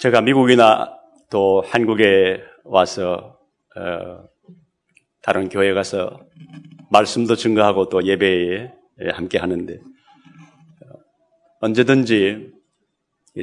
제가 0.00 0.22
미국이나 0.22 0.98
또 1.28 1.60
한국에 1.60 2.42
와서 2.64 3.38
어, 3.76 4.24
다른 5.20 5.50
교회 5.50 5.74
가서 5.74 6.18
말씀도 6.90 7.36
증거하고 7.36 7.90
또 7.90 8.02
예배에 8.02 8.72
함께 9.12 9.36
하는데 9.36 9.74
어, 9.74 10.86
언제든지 11.60 12.50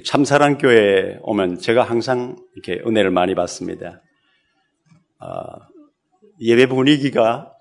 참사랑 0.04 0.57
교회에 0.57 1.20
오면 1.21 1.59
제가 1.59 1.83
항상 1.83 2.35
이렇게 2.55 2.82
은혜를 2.84 3.12
많이 3.12 3.36
받습니다. 3.36 4.02
어, 5.20 5.44
예배 6.42 6.70
분위기가 6.70 7.54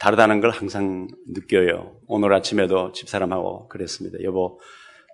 다르다는 0.00 0.40
걸 0.40 0.50
항상 0.50 1.06
느껴요. 1.28 2.00
오늘 2.08 2.34
아침에도 2.34 2.90
집사람하고 2.90 3.68
그랬습니다. 3.68 4.18
여보, 4.24 4.58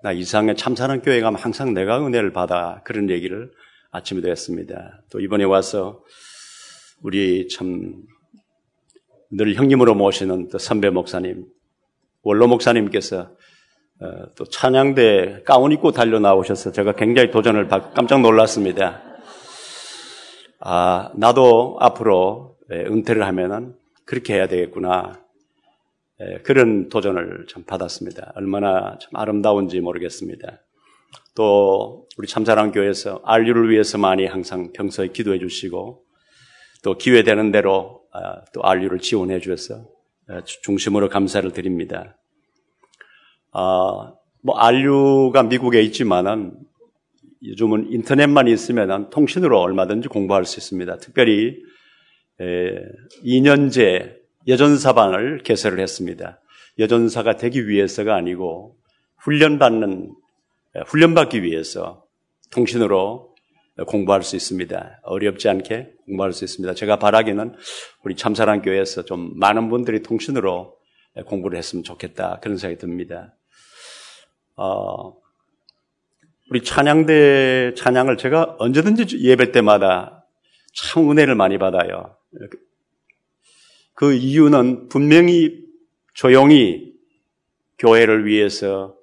나 0.05 0.13
이상의 0.13 0.55
참사랑 0.55 1.01
교회 1.01 1.21
가면 1.21 1.41
항상 1.41 1.75
내가 1.75 2.07
은혜를 2.07 2.33
받아. 2.33 2.83
그런 2.85 3.11
얘기를 3.11 3.51
아침에도 3.91 4.31
했습니다. 4.31 5.03
또 5.11 5.19
이번에 5.19 5.43
와서 5.43 6.05
우리 7.03 7.49
참 7.49 8.05
늘 9.37 9.55
형님으로 9.55 9.95
모시는 9.97 10.49
또 10.49 10.59
선배 10.59 10.91
목사님, 10.91 11.47
원로 12.23 12.47
목사님께서 12.47 13.31
어, 14.01 14.07
또 14.37 14.45
찬양대 14.45 15.43
가운 15.45 15.73
입고 15.73 15.91
달려 15.91 16.21
나오셔서 16.21 16.71
제가 16.71 16.93
굉장히 16.93 17.31
도전을 17.31 17.67
받, 17.67 17.95
깜짝 17.95 18.21
놀랐습니다. 18.21 19.03
아, 20.61 21.11
나도 21.17 21.79
앞으로 21.81 22.57
예, 22.73 22.85
은퇴를 22.85 23.25
하면은 23.27 23.75
그렇게 24.07 24.35
해야 24.35 24.47
되겠구나. 24.47 25.24
예, 26.21 26.39
그런 26.43 26.89
도전을 26.89 27.47
참 27.49 27.65
받았습니다. 27.65 28.33
얼마나 28.37 28.99
참 29.01 29.11
아름다운지 29.15 29.81
모르겠습니다. 29.81 30.61
또 31.35 32.07
우리 32.17 32.29
참사랑 32.29 32.71
교회에서 32.71 33.21
안류를 33.25 33.71
위해서 33.71 33.99
많이 33.99 34.25
항상 34.27 34.73
평소에 34.73 35.09
기도해 35.09 35.39
주시고 35.41 36.05
또 36.85 36.99
기회 36.99 37.25
되는 37.25 37.51
대로 37.51 38.03
아, 38.13 38.45
또 38.53 38.63
안류를 38.63 39.01
지원해 39.01 39.41
주셔서 39.41 39.89
아, 40.29 40.43
중심으로 40.45 41.09
감사를 41.09 41.51
드립니다. 41.53 42.17
아, 43.53 44.13
뭐 44.43 44.57
안류가 44.57 45.45
미국에 45.45 45.83
있지만은 45.83 46.53
요즘은 47.45 47.91
인터넷만 47.91 48.47
있으면 48.47 49.11
통신으로 49.11 49.61
얼마든지 49.61 50.09
공부할 50.09 50.45
수 50.45 50.61
있습니다. 50.61 50.97
특별히 50.99 51.57
2년제 53.25 54.24
여전사반을 54.47 55.43
개설을 55.43 55.81
했습니다. 55.81 56.41
여전사가 56.79 57.37
되기 57.37 57.69
위해서가 57.69 58.15
아니고 58.15 58.77
훈련받는 59.19 60.15
훈련받기 60.87 61.43
위해서 61.43 62.05
통신으로 62.51 63.35
공부할 63.87 64.23
수 64.23 64.37
있습니다. 64.37 65.01
어렵지 65.03 65.49
않게 65.49 65.91
공부할 66.07 66.33
수 66.33 66.45
있습니다. 66.45 66.75
제가 66.75 66.99
바라기는 66.99 67.55
우리 68.05 68.17
참사랑 68.17 68.63
교회에서 68.63 69.05
좀 69.05 69.39
많은 69.39 69.69
분들이 69.69 70.03
통신으로 70.03 70.77
공부를 71.27 71.59
했으면 71.59 71.83
좋겠다 71.83 72.39
그런 72.41 72.57
생각이 72.57 72.79
듭니다. 72.79 73.35
어, 74.57 75.15
우리 76.51 76.63
찬양대 76.63 77.75
찬양을 77.77 78.17
제가 78.17 78.57
언제든지 78.59 79.21
예배 79.21 79.53
때마다 79.53 80.25
참 80.75 81.11
은혜를 81.11 81.35
많이 81.35 81.59
받아요. 81.59 82.17
그 83.95 84.13
이유는 84.13 84.89
분명히 84.89 85.65
조용히 86.13 86.95
교회를 87.79 88.27
위해서 88.27 88.97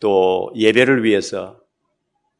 또 0.00 0.52
예배를 0.54 1.04
위해서 1.04 1.60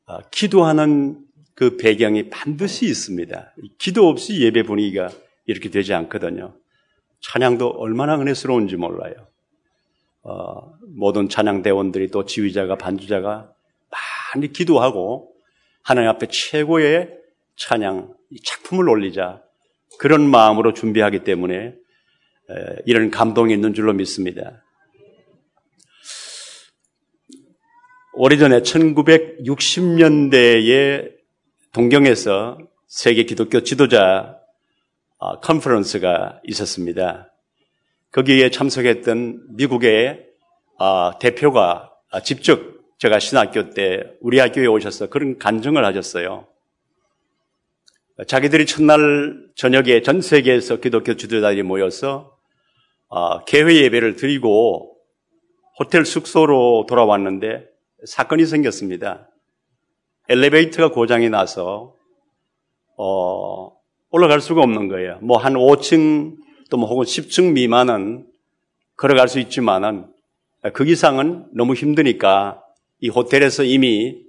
아, 0.07 0.21
기도하는 0.31 1.19
그 1.55 1.77
배경이 1.77 2.31
반드시 2.31 2.87
있습니다. 2.87 3.55
기도 3.79 4.09
없이 4.09 4.41
예배 4.43 4.65
분위기가 4.65 5.11
이렇게 5.47 5.71
되지 5.71 5.95
않거든요. 5.95 6.55
찬양도 7.21 7.69
얼마나 7.69 8.17
은혜스러운지 8.17 8.77
몰라요. 8.77 9.15
어, 10.23 10.73
모든 10.89 11.29
찬양 11.29 11.63
대원들이 11.63 12.09
또 12.09 12.25
지휘자가 12.25 12.77
반주자가 12.77 13.51
많이 14.35 14.53
기도하고 14.53 15.33
하나님 15.83 16.11
앞에 16.11 16.27
최고의 16.29 17.11
찬양 17.57 18.15
작품을 18.45 18.89
올리자 18.89 19.43
그런 19.99 20.29
마음으로 20.29 20.73
준비하기 20.73 21.25
때문에 21.25 21.75
이런 22.87 23.11
감동이 23.11 23.55
있는 23.55 23.75
줄로 23.75 23.93
믿습니다. 23.93 24.65
오래전에 28.17 28.61
1960년대에 28.61 31.11
동경에서 31.73 32.59
세계 32.87 33.25
기독교 33.25 33.65
지도자 33.65 34.39
어, 35.19 35.41
컨퍼런스가 35.41 36.41
있었습니다. 36.45 37.33
거기에 38.13 38.51
참석했던 38.51 39.57
미국의 39.57 40.27
어, 40.79 41.19
대표가 41.19 41.91
어, 42.13 42.21
직접 42.21 42.61
제가 42.99 43.19
신학교 43.19 43.71
때 43.71 44.05
우리 44.21 44.39
학교에 44.39 44.67
오셔서 44.67 45.09
그런 45.09 45.37
간증을 45.39 45.85
하셨어요. 45.85 46.47
자기들이 48.29 48.67
첫날 48.67 49.49
저녁에 49.57 50.03
전 50.03 50.21
세계에서 50.21 50.77
기독교 50.77 51.15
지도자들이 51.15 51.65
모여서 51.65 52.34
개회 53.47 53.83
예배를 53.83 54.17
드리고 54.17 54.97
호텔 55.79 56.05
숙소로 56.05 56.87
돌아왔는데 56.89 57.67
사건이 58.07 58.47
생겼습니다. 58.47 59.29
엘리베이터가 60.29 60.95
고장이 60.95 61.29
나서 61.31 61.95
어, 62.97 63.73
올라갈 64.11 64.41
수가 64.41 64.63
없는 64.63 64.89
거예요. 64.89 65.19
뭐 65.21 65.37
한 65.39 65.55
5층 65.55 66.37
또 66.71 66.77
뭐 66.77 66.89
혹은 66.89 67.05
10층 67.05 67.53
미만은 67.53 68.27
걸어갈 68.97 69.29
수 69.29 69.39
있지만은 69.39 70.07
그 70.73 70.87
이상은 70.87 71.47
너무 71.53 71.75
힘드니까 71.75 72.63
이 73.01 73.09
호텔에서 73.09 73.65
이미 73.65 74.23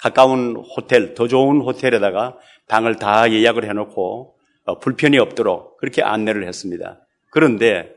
가까운 0.00 0.56
호텔, 0.56 1.14
더 1.14 1.28
좋은 1.28 1.60
호텔에다가 1.60 2.38
방을 2.68 2.96
다 2.96 3.30
예약을 3.30 3.68
해놓고 3.68 4.34
어, 4.64 4.78
불편이 4.78 5.18
없도록 5.18 5.76
그렇게 5.78 6.02
안내를 6.02 6.46
했습니다. 6.46 7.00
그런데 7.30 7.92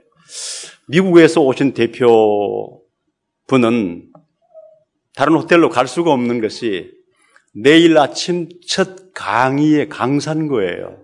미국에서 0.88 1.42
오신 1.42 1.74
대표 1.74 2.82
분은 3.48 4.12
다른 5.16 5.36
호텔로 5.36 5.70
갈 5.70 5.88
수가 5.88 6.12
없는 6.12 6.42
것이 6.42 6.92
내일 7.54 7.98
아침 7.98 8.50
첫 8.68 9.14
강의의 9.14 9.90
강산 9.90 10.48
거예요. 10.48 11.04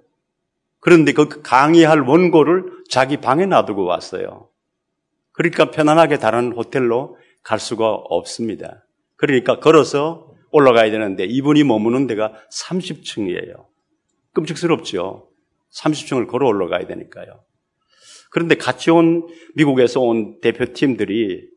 그런데 0.80 1.14
그 1.14 1.42
강의할 1.42 2.02
원고를 2.02 2.84
자기 2.90 3.18
방에 3.18 3.46
놔두고 3.46 3.86
왔어요. 3.86 4.50
그러니까 5.32 5.72
편안하게 5.72 6.20
다른 6.20 6.52
호텔로 6.52 7.18
갈 7.44 7.60
수가 7.60 7.90
없습니다. 7.90 8.86
그러니까 9.16 9.60
걸어서 9.60 10.32
올라가야 10.52 10.92
되는데 10.92 11.24
이분이 11.24 11.64
머무는 11.64 12.08
데가 12.08 12.34
30층이에요. 12.52 13.66
끔찍스럽죠. 14.34 15.30
30층을 15.74 16.28
걸어 16.28 16.48
올라가야 16.48 16.86
되니까요. 16.88 17.44
그런데 18.32 18.56
같이 18.56 18.90
온 18.90 19.28
미국에서 19.56 20.00
온 20.00 20.40
대표팀들이 20.40 21.48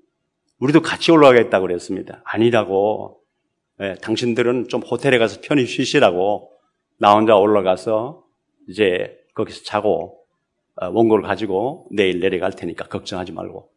우리도 0.59 0.83
같이 0.83 1.11
올라가겠다고 1.13 1.67
그랬습니다. 1.67 2.23
아니라고. 2.27 3.21
네, 3.79 3.95
당신들은 3.95 4.69
좀 4.69 4.83
호텔에 4.83 5.19
가서 5.19 5.41
편히 5.43 5.67
쉬시라고 5.67 6.51
나 6.99 7.15
혼자 7.15 7.37
올라가서 7.37 8.25
이제 8.69 9.17
거기서 9.35 9.63
자고 9.65 10.19
어, 10.77 10.89
원고를 10.89 11.25
가지고 11.25 11.87
내일 11.93 12.19
내려갈 12.19 12.53
테니까 12.53 12.89
걱정하지 12.89 13.33
말고. 13.33 13.71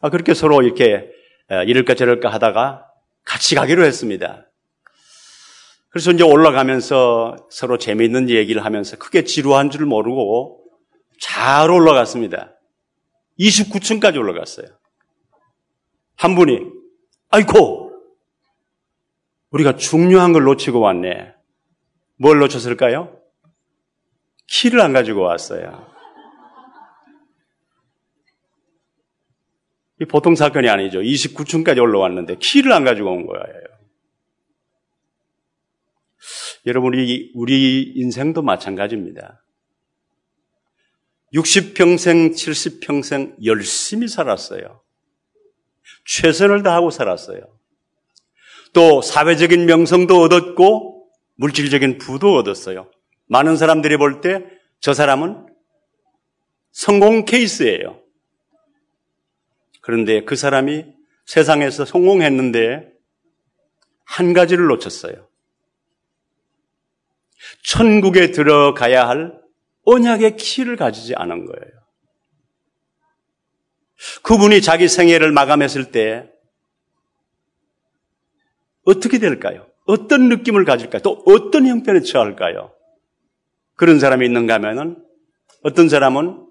아, 0.00 0.08
그렇게 0.08 0.32
서로 0.32 0.62
이렇게 0.62 1.10
어, 1.50 1.62
이럴까 1.62 1.94
저럴까 1.94 2.30
하다가 2.30 2.86
같이 3.24 3.54
가기로 3.54 3.84
했습니다. 3.84 4.46
그래서 5.90 6.10
이제 6.10 6.24
올라가면서 6.24 7.36
서로 7.50 7.76
재미있는 7.76 8.30
얘기를 8.30 8.64
하면서 8.64 8.96
크게 8.96 9.24
지루한 9.24 9.70
줄 9.70 9.84
모르고 9.84 10.59
잘 11.20 11.70
올라갔습니다. 11.70 12.56
29층까지 13.38 14.16
올라갔어요. 14.16 14.66
한 16.16 16.34
분이, 16.34 16.58
아이고, 17.28 17.92
우리가 19.50 19.76
중요한 19.76 20.32
걸 20.32 20.44
놓치고 20.44 20.80
왔네. 20.80 21.34
뭘 22.16 22.38
놓쳤을까요? 22.38 23.16
키를 24.46 24.80
안 24.80 24.92
가지고 24.92 25.22
왔어요. 25.22 25.88
이 30.00 30.04
보통 30.06 30.34
사건이 30.34 30.68
아니죠. 30.68 31.00
29층까지 31.00 31.80
올라왔는데 31.80 32.36
키를 32.36 32.72
안 32.72 32.84
가지고 32.84 33.12
온 33.12 33.26
거예요. 33.26 33.64
여러분, 36.66 36.94
우리, 36.94 37.30
우리 37.34 37.82
인생도 37.96 38.42
마찬가지입니다. 38.42 39.44
60평생, 41.34 42.32
70평생 42.32 43.44
열심히 43.44 44.08
살았어요. 44.08 44.82
최선을 46.06 46.62
다하고 46.62 46.90
살았어요. 46.90 47.40
또 48.72 49.02
사회적인 49.02 49.66
명성도 49.66 50.20
얻었고 50.20 51.08
물질적인 51.36 51.98
부도 51.98 52.36
얻었어요. 52.36 52.90
많은 53.26 53.56
사람들이 53.56 53.96
볼 53.96 54.20
때 54.20 54.60
저 54.80 54.94
사람은 54.94 55.46
성공 56.72 57.24
케이스예요. 57.26 58.02
그런데 59.82 60.24
그 60.24 60.36
사람이 60.36 60.86
세상에서 61.26 61.84
성공했는데 61.84 62.90
한 64.04 64.32
가지를 64.32 64.66
놓쳤어요. 64.66 65.28
천국에 67.62 68.30
들어가야 68.30 69.06
할 69.06 69.39
언약의 69.92 70.36
키를 70.36 70.76
가지지 70.76 71.14
않은 71.16 71.46
거예요. 71.46 71.80
그분이 74.22 74.62
자기 74.62 74.88
생애를 74.88 75.32
마감했을 75.32 75.90
때 75.90 76.30
어떻게 78.84 79.18
될까요? 79.18 79.66
어떤 79.86 80.28
느낌을 80.28 80.64
가질까요? 80.64 81.02
또 81.02 81.22
어떤 81.26 81.66
형편에 81.66 82.00
처할까요? 82.00 82.72
그런 83.76 83.98
사람이 83.98 84.24
있는가 84.24 84.54
하면은 84.54 85.02
어떤 85.62 85.88
사람은 85.88 86.46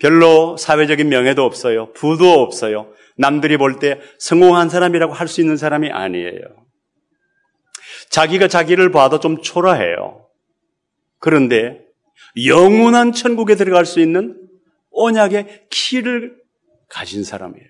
별로 0.00 0.56
사회적인 0.56 1.08
명예도 1.08 1.44
없어요. 1.44 1.92
부도 1.92 2.40
없어요. 2.40 2.92
남들이 3.16 3.56
볼 3.56 3.78
때 3.78 4.00
성공한 4.18 4.68
사람이라고 4.68 5.12
할 5.12 5.26
수 5.28 5.40
있는 5.40 5.56
사람이 5.56 5.90
아니에요. 5.90 6.40
자기가 8.10 8.48
자기를 8.48 8.90
봐도 8.90 9.20
좀 9.20 9.42
초라해요. 9.42 10.28
그런데 11.18 11.87
영원한 12.46 13.12
천국에 13.12 13.54
들어갈 13.54 13.86
수 13.86 14.00
있는 14.00 14.40
언약의 14.92 15.66
키를 15.70 16.36
가진 16.88 17.24
사람이에요. 17.24 17.66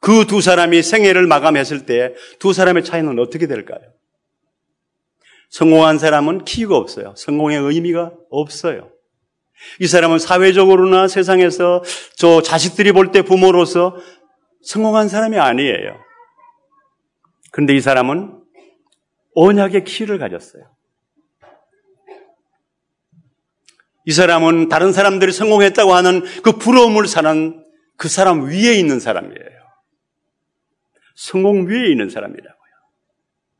그 0.00 0.24
두 0.26 0.40
사람이 0.40 0.82
생애를 0.82 1.26
마감했을 1.26 1.86
때 1.86 2.14
두 2.40 2.52
사람의 2.52 2.84
차이는 2.84 3.18
어떻게 3.18 3.46
될까요? 3.46 3.80
성공한 5.50 5.98
사람은 5.98 6.44
키가 6.44 6.76
없어요. 6.76 7.14
성공의 7.16 7.58
의미가 7.58 8.12
없어요. 8.30 8.90
이 9.78 9.86
사람은 9.86 10.18
사회적으로나 10.18 11.06
세상에서 11.08 11.84
저 12.16 12.42
자식들이 12.42 12.90
볼 12.92 13.12
때 13.12 13.22
부모로서 13.22 13.96
성공한 14.62 15.08
사람이 15.08 15.38
아니에요. 15.38 16.00
그런데 17.52 17.74
이 17.76 17.80
사람은 17.80 18.40
언약의 19.34 19.84
키를 19.84 20.18
가졌어요. 20.18 20.71
이 24.04 24.12
사람은 24.12 24.68
다른 24.68 24.92
사람들이 24.92 25.32
성공했다고 25.32 25.94
하는 25.94 26.22
그 26.42 26.52
부러움을 26.52 27.06
사는 27.06 27.64
그 27.96 28.08
사람 28.08 28.48
위에 28.48 28.74
있는 28.74 28.98
사람이에요. 28.98 29.62
성공 31.14 31.68
위에 31.68 31.90
있는 31.90 32.10
사람이라고요. 32.10 32.72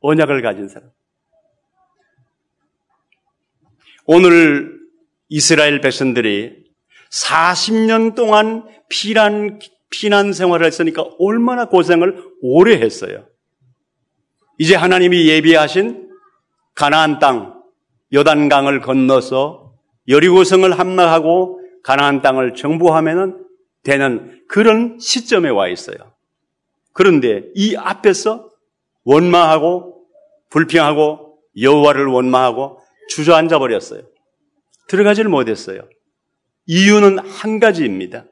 언약을 0.01 0.41
가진 0.41 0.67
사람. 0.67 0.89
오늘 4.05 4.79
이스라엘 5.29 5.79
백성들이 5.79 6.63
40년 7.09 8.15
동안 8.15 8.67
피난, 8.89 9.59
피난 9.89 10.33
생활을 10.33 10.65
했으니까 10.65 11.05
얼마나 11.19 11.65
고생을 11.69 12.21
오래 12.41 12.75
했어요. 12.81 13.29
이제 14.57 14.75
하나님이 14.75 15.29
예비하신 15.29 16.09
가나안 16.75 17.19
땅, 17.19 17.63
요단강을 18.13 18.81
건너서 18.81 19.62
여리고성을 20.07 20.77
함락하고 20.77 21.61
가나안 21.83 22.21
땅을 22.21 22.55
정부하면 22.55 23.45
되는 23.83 24.41
그런 24.47 24.97
시점에 24.99 25.49
와 25.49 25.67
있어요. 25.67 25.97
그런데 26.93 27.43
이 27.55 27.75
앞에서 27.75 28.49
원망하고 29.03 30.05
불평하고 30.49 31.39
여호와를 31.59 32.05
원망하고 32.05 32.79
주저앉아 33.09 33.59
버렸어요. 33.59 34.03
들어가지를 34.87 35.29
못했어요. 35.29 35.87
이유는 36.65 37.19
한 37.19 37.59
가지입니다. 37.59 38.25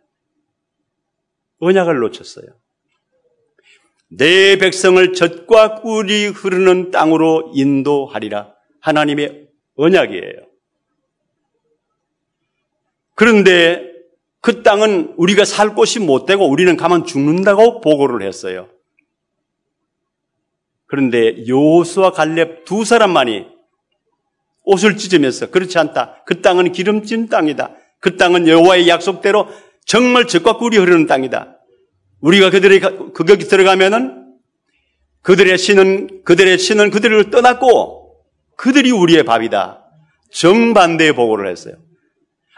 언약을 1.59 1.99
놓쳤어요. 1.99 2.45
내 4.09 4.57
백성을 4.57 5.13
젖과 5.13 5.81
꿀이 5.81 6.27
흐르는 6.27 6.91
땅으로 6.91 7.51
인도하리라. 7.53 8.53
하나님의 8.81 9.47
언약이에요. 9.75 10.50
그런데 13.21 13.87
그 14.41 14.63
땅은 14.63 15.13
우리가 15.15 15.45
살 15.45 15.75
곳이 15.75 15.99
못 15.99 16.25
되고 16.25 16.49
우리는 16.49 16.75
가만 16.75 17.05
죽는다고 17.05 17.79
보고를 17.79 18.25
했어요. 18.27 18.67
그런데 20.87 21.47
요수와 21.47 22.13
갈렙 22.13 22.65
두 22.65 22.83
사람만이 22.83 23.45
옷을 24.63 24.97
찢으면서 24.97 25.51
그렇지 25.51 25.77
않다. 25.77 26.23
그 26.25 26.41
땅은 26.41 26.71
기름진 26.71 27.29
땅이다. 27.29 27.75
그 27.99 28.17
땅은 28.17 28.47
여호와의 28.47 28.87
약속대로 28.87 29.49
정말 29.85 30.25
젖과 30.25 30.57
꿀이 30.57 30.77
흐르는 30.77 31.05
땅이다. 31.05 31.59
우리가 32.21 32.49
그들이 32.49 32.79
거기 32.79 33.37
들어가면은 33.37 34.33
그들의 35.21 35.59
신은 35.59 36.23
그들의 36.23 36.57
신은 36.57 36.89
그들을 36.89 37.29
떠났고 37.29 38.15
그들이 38.57 38.89
우리의 38.89 39.25
밥이다. 39.25 39.85
정반대의 40.31 41.13
보고를 41.13 41.51
했어요. 41.51 41.75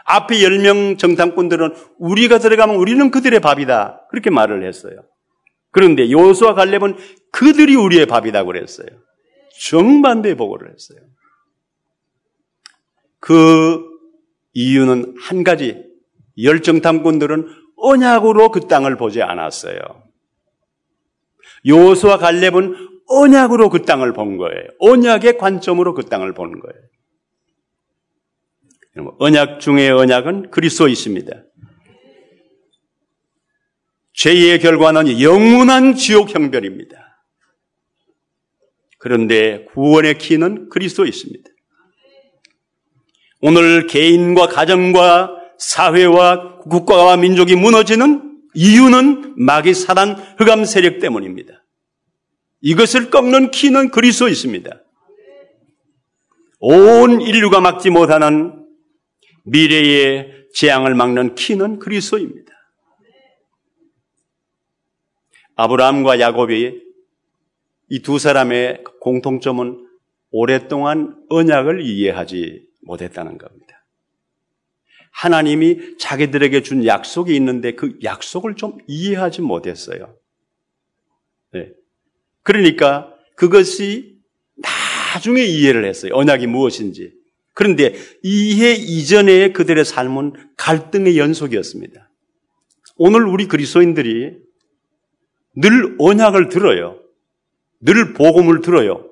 앞에 0.04 0.36
10명 0.36 0.98
정탐꾼들은 0.98 1.74
우리가 1.98 2.38
들어가면 2.38 2.76
우리는 2.76 3.10
그들의 3.10 3.40
밥이다. 3.40 4.06
그렇게 4.10 4.30
말을 4.30 4.66
했어요. 4.66 5.04
그런데 5.70 6.10
요수와 6.10 6.54
갈렙은 6.54 6.96
그들이 7.32 7.74
우리의 7.74 8.06
밥이다 8.06 8.44
그랬어요. 8.44 8.86
정반대의 9.60 10.36
보고를 10.36 10.72
했어요. 10.72 11.00
그 13.18 13.82
이유는 14.52 15.16
한 15.20 15.42
가지. 15.42 15.82
열 16.42 16.62
정탐꾼들은 16.62 17.48
언약으로 17.76 18.50
그 18.50 18.68
땅을 18.68 18.96
보지 18.96 19.22
않았어요. 19.22 19.78
요수와 21.66 22.18
갈렙은 22.18 22.88
언약으로 23.06 23.70
그 23.70 23.82
땅을 23.82 24.12
본 24.12 24.36
거예요. 24.36 24.68
언약의 24.78 25.38
관점으로 25.38 25.94
그 25.94 26.04
땅을 26.04 26.34
보는 26.34 26.60
거예요. 26.60 26.80
언약 29.18 29.60
중의 29.60 29.90
언약은 29.90 30.50
그리스도이십니다. 30.50 31.44
죄의 34.12 34.60
결과는 34.60 35.20
영원한 35.20 35.96
지옥 35.96 36.32
형별입니다. 36.32 36.96
그런데 38.98 39.64
구원의 39.66 40.18
키는 40.18 40.68
그리스도에 40.68 41.08
있습니다. 41.08 41.50
오늘 43.40 43.86
개인과 43.86 44.46
가정과 44.46 45.30
사회와 45.58 46.58
국가와 46.60 47.16
민족이 47.16 47.56
무너지는 47.56 48.40
이유는 48.54 49.34
마귀 49.36 49.74
사단 49.74 50.16
흑암 50.38 50.64
세력 50.64 51.00
때문입니다. 51.00 51.64
이것을 52.60 53.10
꺾는 53.10 53.50
키는 53.50 53.90
그리스도에 53.90 54.30
있습니다. 54.30 54.70
온 56.60 57.20
인류가 57.20 57.60
막지 57.60 57.90
못하는 57.90 58.63
미래의 59.44 60.48
재앙을 60.54 60.94
막는 60.94 61.34
키는 61.34 61.78
그리스도입니다. 61.78 62.52
아브라함과 65.56 66.20
야곱이 66.20 66.82
이두 67.90 68.18
사람의 68.18 68.84
공통점은 69.00 69.86
오랫동안 70.30 71.16
언약을 71.28 71.82
이해하지 71.82 72.66
못했다는 72.82 73.38
겁니다. 73.38 73.86
하나님이 75.12 75.96
자기들에게 75.98 76.62
준 76.62 76.84
약속이 76.84 77.34
있는데 77.36 77.74
그 77.74 77.98
약속을 78.02 78.56
좀 78.56 78.78
이해하지 78.88 79.42
못했어요. 79.42 80.18
네. 81.52 81.70
그러니까 82.42 83.14
그것이 83.36 84.18
나중에 84.56 85.44
이해를 85.44 85.84
했어요. 85.84 86.12
언약이 86.14 86.48
무엇인지. 86.48 87.12
그런데 87.54 87.94
이해 88.22 88.72
이전에 88.72 89.52
그들의 89.52 89.84
삶은 89.84 90.32
갈등의 90.56 91.18
연속이었습니다. 91.18 92.10
오늘 92.96 93.26
우리 93.26 93.46
그리스도인들이 93.48 94.36
늘 95.56 95.96
언약을 95.98 96.48
들어요. 96.48 97.00
늘 97.80 98.12
복음을 98.12 98.60
들어요. 98.60 99.08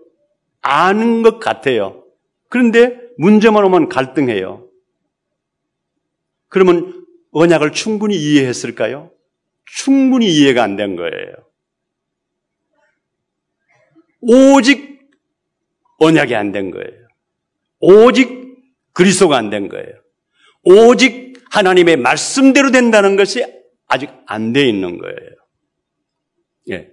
아는 0.61 1.23
것 1.23 1.39
같아요. 1.39 2.05
그런데 2.49 3.01
문제만 3.19 3.65
오면 3.65 3.89
갈등해요. 3.89 4.69
그러면 6.49 7.07
언약을 7.31 7.73
충분히 7.73 8.17
이해했을까요? 8.17 9.11
충분히 9.65 10.27
이해가 10.35 10.63
안 10.63 10.77
된 10.77 10.97
거예요. 10.97 11.33
오직 14.21 15.01
언약이 15.99 16.35
안 16.35 16.53
된 16.53 16.71
거예요. 16.71 17.02
오직 17.83 18.57
그리스도가 18.95 19.37
안 19.37 19.51
된 19.51 19.69
거예요. 19.69 19.93
오직 20.65 21.35
하나님의 21.51 21.97
말씀대로 21.97 22.71
된다는 22.71 23.17
것이 23.17 23.45
아직 23.89 24.09
안 24.27 24.53
돼 24.53 24.67
있는 24.69 24.99
거예요. 24.99 25.31
예. 26.71 26.89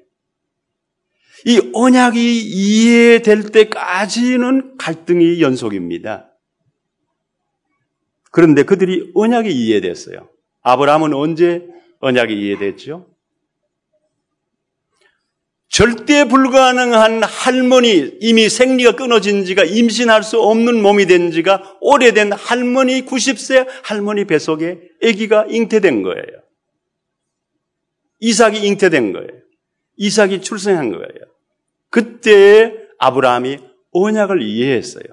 이 1.46 1.72
언약이 1.74 2.42
이해될 2.42 3.52
때까지는 3.52 4.76
갈등이 4.78 5.42
연속입니다. 5.42 6.32
그런데 8.32 8.64
그들이 8.64 9.12
언약이 9.16 9.50
이해됐어요. 9.50 10.30
아브라함은 10.62 11.14
언제 11.14 11.66
언약이 12.00 12.34
이해됐죠? 12.34 13.09
절대 15.70 16.26
불가능한 16.28 17.24
할머니, 17.24 18.18
이미 18.20 18.50
생리가 18.50 18.94
끊어진 18.94 19.46
지가 19.46 19.64
임신할 19.64 20.24
수 20.24 20.42
없는 20.42 20.82
몸이 20.82 21.06
된 21.06 21.32
지가 21.32 21.78
오래된 21.80 22.34
할머니, 22.34 23.06
90세 23.06 23.68
할머니 23.84 24.26
뱃속에 24.26 24.82
아기가 25.04 25.46
잉태된 25.48 26.02
거예요. 26.02 26.26
이삭이 28.20 28.66
잉태된 28.66 29.14
거예요. 29.14 29.30
이삭이 29.96 30.42
출생한 30.42 30.92
거예요. 30.92 31.08
그때 31.92 32.74
아브라함이 32.98 33.60
언약을 33.92 34.42
이해했어요. 34.42 35.04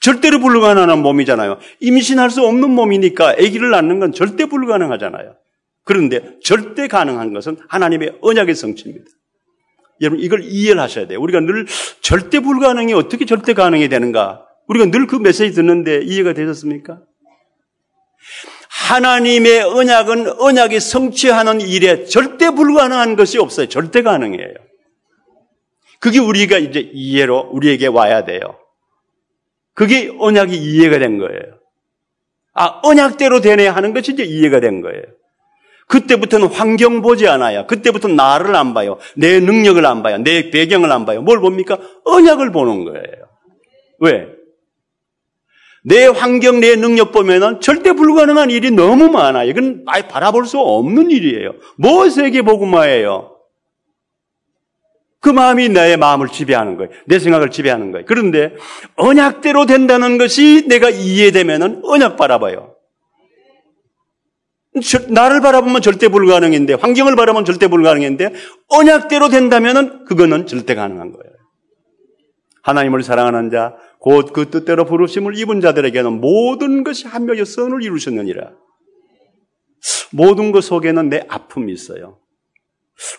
절대로 0.00 0.38
불가능한 0.38 1.00
몸이잖아요. 1.02 1.58
임신할 1.80 2.30
수 2.30 2.46
없는 2.46 2.70
몸이니까 2.70 3.30
아기를 3.30 3.70
낳는 3.70 3.98
건 3.98 4.12
절대 4.12 4.46
불가능하잖아요. 4.46 5.34
그런데 5.84 6.36
절대 6.42 6.88
가능한 6.88 7.32
것은 7.34 7.58
하나님의 7.68 8.18
언약의 8.22 8.54
성취입니다. 8.54 9.04
여러분 10.00 10.20
이걸 10.20 10.42
이해를 10.42 10.80
하셔야 10.80 11.06
돼요. 11.06 11.20
우리가 11.20 11.40
늘 11.40 11.66
절대 12.00 12.40
불가능이 12.40 12.94
어떻게 12.94 13.24
절대 13.26 13.54
가능이 13.54 13.88
되는가? 13.88 14.46
우리가 14.66 14.86
늘 14.86 15.06
그 15.06 15.16
메시지 15.16 15.54
듣는데 15.54 16.00
이해가 16.02 16.32
되셨습니까? 16.32 17.00
하나님의 18.68 19.62
언약은 19.62 20.40
언약이 20.40 20.80
성취하는 20.80 21.60
일에 21.60 22.04
절대 22.04 22.50
불가능한 22.50 23.16
것이 23.16 23.38
없어요. 23.38 23.68
절대 23.68 24.02
가능해요. 24.02 24.54
그게 26.00 26.18
우리가 26.18 26.58
이제 26.58 26.80
이해로 26.92 27.50
우리에게 27.52 27.86
와야 27.86 28.24
돼요. 28.24 28.58
그게 29.74 30.12
언약이 30.18 30.56
이해가 30.56 30.98
된 30.98 31.18
거예요. 31.18 31.40
아, 32.52 32.80
언약대로 32.84 33.40
되네 33.40 33.66
하는 33.68 33.94
것이 33.94 34.12
이제 34.12 34.22
이해가 34.22 34.60
된 34.60 34.80
거예요. 34.80 35.02
그때부터는 35.88 36.48
환경 36.48 37.02
보지 37.02 37.28
않아요. 37.28 37.66
그때부터 37.66 38.08
나를 38.08 38.56
안 38.56 38.74
봐요. 38.74 38.98
내 39.16 39.40
능력을 39.40 39.84
안 39.84 40.02
봐요. 40.02 40.18
내 40.18 40.50
배경을 40.50 40.90
안 40.90 41.04
봐요. 41.04 41.22
뭘 41.22 41.40
봅니까? 41.40 41.78
언약을 42.04 42.52
보는 42.52 42.84
거예요. 42.84 43.04
왜? 44.00 44.28
내 45.84 46.06
환경, 46.06 46.60
내 46.60 46.76
능력 46.76 47.12
보면은 47.12 47.60
절대 47.60 47.92
불가능한 47.92 48.50
일이 48.50 48.70
너무 48.70 49.10
많아요. 49.10 49.48
이건 49.50 49.82
아예 49.86 50.02
바라볼 50.08 50.46
수 50.46 50.58
없는 50.58 51.10
일이에요. 51.10 51.52
뭐 51.76 52.08
세계복음화예요? 52.08 53.32
그 55.20 55.30
마음이 55.30 55.70
나의 55.70 55.96
마음을 55.96 56.28
지배하는 56.28 56.76
거예요. 56.76 56.90
내 57.06 57.18
생각을 57.18 57.50
지배하는 57.50 57.92
거예요. 57.92 58.04
그런데 58.06 58.54
언약대로 58.96 59.66
된다는 59.66 60.18
것이 60.18 60.66
내가 60.68 60.90
이해되면은 60.90 61.80
언약 61.84 62.16
바라봐요. 62.16 62.73
나를 65.08 65.40
바라보면 65.40 65.82
절대 65.82 66.08
불가능인데, 66.08 66.74
환경을 66.74 67.14
바라보면 67.16 67.44
절대 67.44 67.68
불가능인데, 67.68 68.32
언약대로 68.68 69.28
된다면 69.28 70.04
그거는 70.04 70.46
절대 70.46 70.74
가능한 70.74 71.12
거예요. 71.12 71.34
하나님을 72.62 73.02
사랑하는 73.02 73.50
자, 73.50 73.76
곧 74.00 74.32
그 74.32 74.50
뜻대로 74.50 74.84
부르심을 74.84 75.36
입은 75.38 75.60
자들에게는 75.60 76.20
모든 76.20 76.82
것이 76.82 77.06
한 77.06 77.26
명의 77.26 77.46
선을 77.46 77.82
이루셨느니라. 77.82 78.52
모든 80.12 80.50
것 80.50 80.62
속에는 80.64 81.08
내 81.08 81.24
아픔이 81.28 81.72
있어요. 81.72 82.18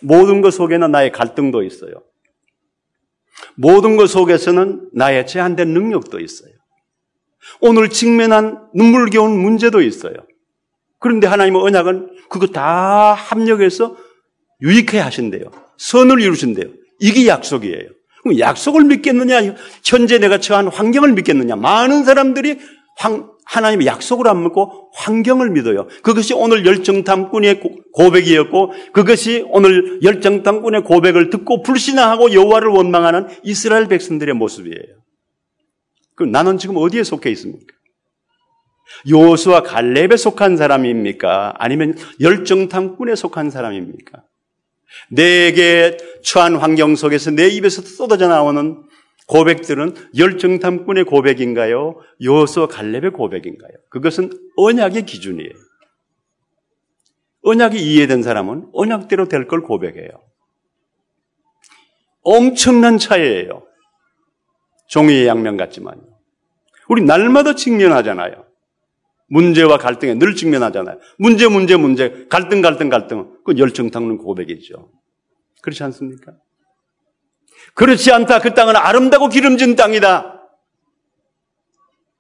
모든 0.01 0.41
것 0.41 0.51
속에는 0.51 0.91
나의 0.91 1.11
갈등도 1.11 1.63
있어요. 1.63 2.03
모든 3.55 3.97
것 3.97 4.07
속에서는 4.07 4.89
나의 4.93 5.27
제한된 5.27 5.69
능력도 5.69 6.19
있어요. 6.19 6.51
오늘 7.61 7.89
직면한 7.89 8.69
눈물겨운 8.73 9.37
문제도 9.37 9.81
있어요. 9.81 10.15
그런데 11.05 11.27
하나님의 11.27 11.61
언약은 11.61 12.17
그거 12.31 12.47
다 12.47 13.13
합력해서 13.13 13.95
유익해 14.63 14.97
하신대요. 14.97 15.43
선을 15.77 16.19
이루신대요. 16.19 16.65
이게 16.99 17.27
약속이에요. 17.27 17.89
그럼 18.23 18.39
약속을 18.39 18.85
믿겠느냐? 18.85 19.53
현재 19.83 20.17
내가 20.17 20.39
처한 20.39 20.67
환경을 20.67 21.13
믿겠느냐? 21.13 21.57
많은 21.57 22.05
사람들이 22.05 22.57
황, 22.97 23.29
하나님의 23.45 23.85
약속을 23.85 24.27
안 24.27 24.41
믿고 24.45 24.89
환경을 24.95 25.51
믿어요. 25.51 25.85
그것이 26.01 26.33
오늘 26.33 26.65
열정탐꾼의 26.65 27.61
고백이었고 27.93 28.71
그것이 28.91 29.45
오늘 29.49 30.01
열정탐꾼의 30.01 30.85
고백을 30.85 31.29
듣고 31.29 31.61
불신하고 31.61 32.33
여호와를 32.33 32.69
원망하는 32.69 33.27
이스라엘 33.43 33.87
백성들의 33.87 34.33
모습이에요. 34.33 35.03
그럼 36.15 36.31
나는 36.31 36.57
지금 36.57 36.77
어디에 36.77 37.03
속해 37.03 37.29
있습니까? 37.29 37.74
요수와 39.09 39.63
갈렙에 39.63 40.17
속한 40.17 40.57
사람입니까? 40.57 41.55
아니면 41.57 41.95
열정탐꾼에 42.21 43.15
속한 43.15 43.49
사람입니까? 43.49 44.23
내게 45.09 45.97
처한 46.23 46.55
환경 46.55 46.95
속에서 46.95 47.31
내 47.31 47.47
입에서 47.47 47.81
쏟아져 47.81 48.27
나오는 48.27 48.83
고백들은 49.27 49.95
열정탐꾼의 50.17 51.05
고백인가요? 51.05 51.99
요수와 52.23 52.67
갈렙의 52.67 53.11
고백인가요? 53.11 53.71
그것은 53.89 54.29
언약의 54.55 55.05
기준이에요. 55.05 55.51
언약이 57.41 57.77
이해된 57.77 58.23
사람은 58.23 58.69
언약대로 58.73 59.27
될 59.27 59.47
걸 59.47 59.61
고백해요. 59.61 60.09
엄청난 62.21 62.97
차이예요. 62.97 63.63
종이의 64.89 65.27
양면 65.27 65.57
같지만 65.57 66.01
우리 66.89 67.03
날마다 67.03 67.55
직면하잖아요. 67.55 68.44
문제와 69.27 69.77
갈등에 69.77 70.15
늘 70.15 70.35
직면하잖아요. 70.35 70.99
문제, 71.17 71.47
문제, 71.47 71.75
문제, 71.75 72.25
갈등, 72.29 72.61
갈등, 72.61 72.89
갈등. 72.89 73.33
그 73.43 73.57
열정 73.57 73.89
닦는 73.89 74.17
고백이죠. 74.17 74.91
그렇지 75.61 75.83
않습니까? 75.83 76.33
그렇지 77.73 78.11
않다. 78.11 78.39
그 78.39 78.53
땅은 78.53 78.75
아름다고 78.75 79.29
기름진 79.29 79.75
땅이다. 79.75 80.33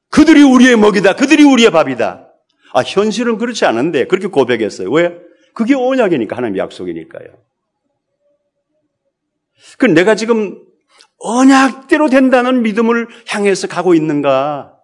그들이 0.09 0.41
우리의 0.43 0.77
먹이다. 0.77 1.15
그들이 1.15 1.43
우리의 1.43 1.71
밥이다. 1.71 2.31
아, 2.73 2.81
현실은 2.81 3.37
그렇지 3.37 3.65
않은데 3.65 4.05
그렇게 4.07 4.27
고백했어요. 4.27 4.89
왜? 4.91 5.17
그게 5.53 5.75
언약이니까 5.75 6.35
하나님 6.35 6.57
약속이니까요. 6.57 7.27
그 9.77 9.85
내가 9.85 10.15
지금 10.15 10.61
언약대로 11.19 12.09
된다는 12.09 12.61
믿음을 12.61 13.07
향해서 13.27 13.67
가고 13.67 13.93
있는가? 13.93 14.74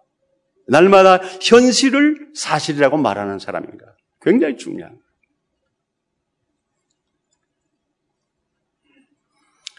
날마다 0.72 1.16
현실을 1.42 2.28
사실이라고 2.34 2.96
말하는 2.96 3.38
사람인가? 3.38 3.84
굉장히 4.22 4.56
중요한 4.56 4.98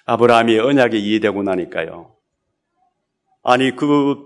아브라함이 0.05 0.59
언약이 0.59 0.99
이해되고 0.99 1.41
나니까요. 1.41 2.15
아니 3.41 3.75
그 3.75 4.17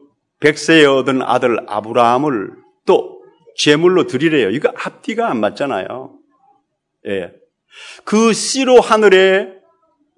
백세에 0.41 0.85
얻은 0.85 1.21
아들 1.21 1.57
아브라함을 1.67 2.51
또 2.85 3.23
제물로 3.55 4.05
드리래요. 4.05 4.49
이거 4.49 4.71
앞뒤가 4.75 5.29
안 5.29 5.39
맞잖아요. 5.39 6.19
예. 7.07 7.31
그 8.03 8.33
씨로 8.33 8.81
하늘에 8.81 9.53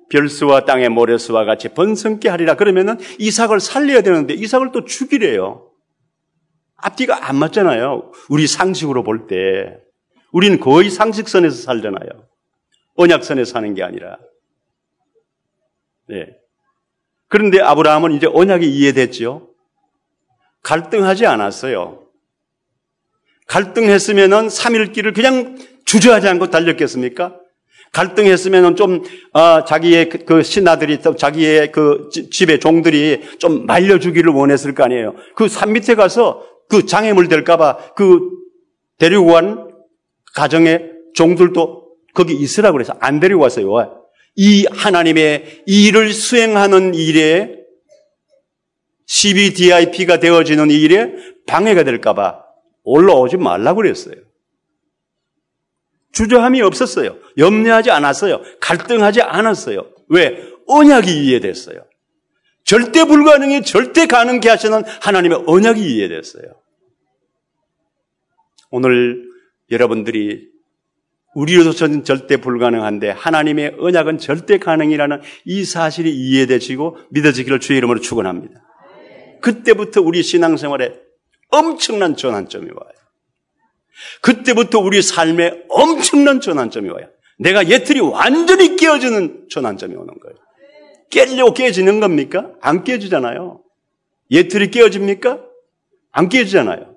별수와 0.10 0.66
땅의 0.66 0.90
모래수와 0.90 1.46
같이 1.46 1.70
번성케 1.70 2.28
하리라 2.30 2.56
그러면은 2.56 2.98
이삭을 3.20 3.60
살려야 3.60 4.02
되는데 4.02 4.34
이삭을 4.34 4.72
또 4.72 4.86
죽이래요. 4.86 5.69
앞뒤가 6.82 7.28
안 7.28 7.36
맞잖아요. 7.38 8.12
우리 8.30 8.48
상식으로 8.48 9.04
볼 9.04 9.28
때. 9.28 9.78
우리는 10.32 10.60
거의 10.60 10.90
상식선에서 10.90 11.56
살잖아요. 11.64 12.10
언약선에서 12.96 13.52
사는 13.52 13.74
게 13.74 13.84
아니라. 13.84 14.18
네. 16.08 16.28
그런데 17.28 17.62
아브라함은 17.62 18.14
이제 18.14 18.28
언약이 18.32 18.68
이해됐죠. 18.70 19.50
갈등하지 20.64 21.26
않았어요. 21.26 22.04
갈등했으면은 23.48 24.48
3일 24.48 24.94
길을 24.94 25.14
그냥 25.14 25.58
주저하지 25.86 26.28
않고 26.28 26.50
달렸겠습니까? 26.50 27.36
갈등했으면은 27.92 28.76
좀, 28.76 29.02
어, 29.34 29.64
자기의 29.66 30.10
그, 30.10 30.18
그 30.26 30.44
신하들이, 30.44 31.00
또 31.00 31.16
자기의 31.16 31.72
그 31.72 32.10
집의 32.32 32.60
종들이 32.60 33.22
좀 33.40 33.66
말려주기를 33.66 34.32
원했을 34.32 34.76
거 34.76 34.84
아니에요. 34.84 35.16
그 35.36 35.48
산 35.48 35.74
밑에 35.74 35.96
가서 35.96 36.46
그 36.70 36.86
장애물 36.86 37.28
될까봐 37.28 37.94
그 37.96 38.30
데리고 38.98 39.26
간 39.34 39.70
가정의 40.36 40.92
종들도 41.16 41.90
거기 42.14 42.34
있으라고 42.34 42.74
그래서 42.74 42.94
안 43.00 43.20
데리고 43.20 43.42
왔어요. 43.42 44.06
이 44.36 44.66
하나님의 44.72 45.64
일을 45.66 46.14
수행하는 46.14 46.94
일에 46.94 47.60
CBDIP가 49.06 50.20
되어지는 50.20 50.70
일에 50.70 51.14
방해가 51.48 51.84
될까봐 51.84 52.44
올라오지 52.84 53.38
말라고 53.38 53.78
그랬어요. 53.78 54.16
주저함이 56.12 56.62
없었어요. 56.62 57.18
염려하지 57.38 57.92
않았어요. 57.92 58.42
갈등하지 58.60 59.22
않았어요. 59.22 59.90
왜? 60.10 60.44
언약이 60.68 61.26
이해됐어요. 61.26 61.89
절대 62.70 63.04
불가능이 63.04 63.64
절대 63.64 64.06
가능케 64.06 64.48
하시는 64.48 64.84
하나님의 65.02 65.46
언약이 65.48 65.82
이해됐어요. 65.82 66.44
오늘 68.70 69.24
여러분들이 69.72 70.50
우리로서는 71.34 72.04
절대 72.04 72.38
불가능한데 72.38 73.10
하나님의 73.10 73.78
언약은 73.80 74.20
절대 74.20 74.60
가능이라는 74.60 75.20
이 75.46 75.66
사실이 75.66 76.16
이해되시고 76.16 77.00
믿어지기를 77.10 77.60
주의 77.60 77.80
이름으로 77.80 78.02
축원합니다. 78.02 78.62
그때부터 79.42 80.04
우리 80.04 80.22
신앙생활에 80.22 80.94
엄청난 81.50 82.16
전환점이 82.16 82.68
와요. 82.68 82.94
그때부터 84.22 84.78
우리 84.78 85.02
삶에 85.02 85.64
엄청난 85.70 86.40
전환점이 86.40 86.90
와요. 86.90 87.08
내가 87.40 87.68
예틀이 87.68 88.00
완전히 88.02 88.76
깨어지는 88.76 89.48
전환점이 89.50 89.96
오는 89.96 90.14
거예요. 90.20 90.49
깨려고 91.10 91.54
깨지는 91.54 92.00
겁니까? 92.00 92.54
안 92.62 92.84
깨지잖아요. 92.84 93.62
예틀이 94.32 94.72
깨어집니까? 94.72 95.40
안 96.12 96.30
깨지잖아요. 96.30 96.96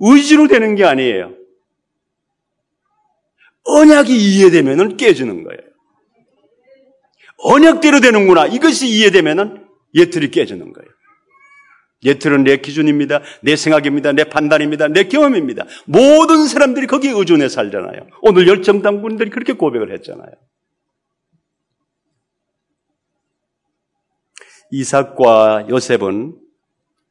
의지로 0.00 0.48
되는 0.48 0.74
게 0.74 0.84
아니에요. 0.84 1.34
언약이 3.64 4.14
이해되면 4.14 4.96
깨지는 4.96 5.44
거예요. 5.44 5.60
언약대로 7.38 8.00
되는구나. 8.00 8.46
이것이 8.46 8.88
이해되면 8.88 9.68
예틀이 9.94 10.30
깨지는 10.30 10.72
거예요. 10.72 10.88
예틀은 12.04 12.44
내 12.44 12.56
기준입니다. 12.56 13.20
내 13.42 13.54
생각입니다. 13.54 14.12
내 14.12 14.24
판단입니다. 14.24 14.88
내 14.88 15.04
경험입니다. 15.04 15.66
모든 15.86 16.46
사람들이 16.46 16.86
거기에 16.86 17.12
의존해 17.12 17.48
살잖아요. 17.48 18.08
오늘 18.22 18.48
열정당군들이 18.48 19.30
그렇게 19.30 19.52
고백을 19.52 19.92
했잖아요. 19.92 20.30
이삭과 24.72 25.66
요셉은 25.68 26.40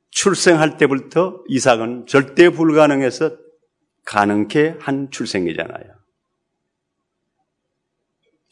출생할 0.10 0.78
때부터 0.78 1.44
이삭은 1.48 2.08
절대 2.08 2.50
불가능해서 2.50 3.38
가능케 4.04 4.78
한 4.80 5.12
출생이잖아요. 5.12 5.94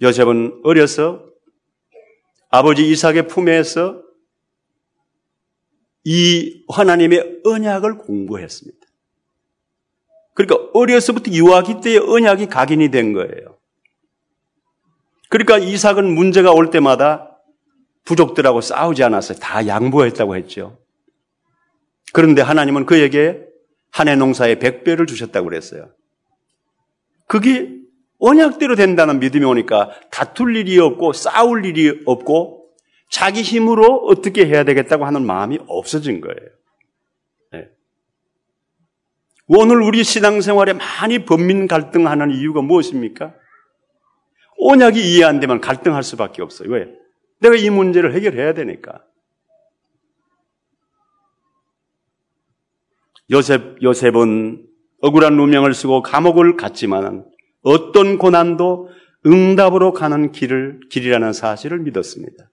요셉은 0.01 0.61
어려서 0.63 1.25
아버지 2.49 2.87
이삭의 2.89 3.27
품에서 3.27 4.03
이 6.03 6.63
하나님의 6.69 7.41
언약을 7.43 7.97
공부했습니다. 7.97 8.79
그러니까 10.35 10.69
어려서부터 10.73 11.31
유아기 11.31 11.81
때의 11.81 11.97
언약이 11.97 12.45
각인이 12.45 12.91
된 12.91 13.13
거예요. 13.13 13.57
그러니까 15.29 15.57
이삭은 15.57 16.13
문제가 16.13 16.51
올 16.51 16.69
때마다 16.69 17.28
부족들하고 18.05 18.61
싸우지 18.61 19.03
않았어요. 19.03 19.37
다 19.39 19.67
양보했다고 19.67 20.35
했죠. 20.35 20.77
그런데 22.13 22.41
하나님은 22.41 22.85
그에게 22.85 23.49
한 23.91 24.07
해 24.07 24.15
농사에 24.15 24.59
백배를 24.59 25.05
주셨다고 25.07 25.47
그랬어요. 25.49 25.89
그게 27.27 27.75
언약대로 28.19 28.75
된다는 28.75 29.19
믿음이 29.19 29.45
오니까 29.45 29.91
다툴 30.11 30.55
일이 30.55 30.77
없고 30.79 31.13
싸울 31.13 31.65
일이 31.65 32.01
없고 32.05 32.69
자기 33.09 33.41
힘으로 33.41 34.05
어떻게 34.07 34.45
해야 34.45 34.63
되겠다고 34.63 35.05
하는 35.05 35.25
마음이 35.25 35.59
없어진 35.67 36.21
거예요. 36.21 36.49
네. 37.51 37.69
오늘 39.47 39.81
우리 39.81 40.03
신앙생활에 40.03 40.73
많이 40.73 41.25
범민 41.25 41.67
갈등하는 41.67 42.31
이유가 42.31 42.61
무엇입니까? 42.61 43.33
언약이 44.61 44.99
이해 44.99 45.23
안 45.23 45.39
되면 45.39 45.61
갈등할 45.61 46.03
수밖에 46.03 46.41
없어요. 46.41 46.69
왜? 46.69 46.87
내가 47.39 47.55
이 47.55 47.69
문제를 47.69 48.13
해결해야 48.13 48.53
되니까. 48.53 49.03
요셉, 53.31 53.81
요셉은 53.81 54.65
억울한 55.01 55.35
누명을 55.35 55.73
쓰고 55.73 56.01
감옥을 56.01 56.57
갔지만 56.57 57.25
어떤 57.61 58.17
고난도 58.17 58.89
응답으로 59.25 59.93
가는 59.93 60.31
길을, 60.31 60.81
길이라는 60.89 61.33
사실을 61.33 61.79
믿었습니다. 61.79 62.49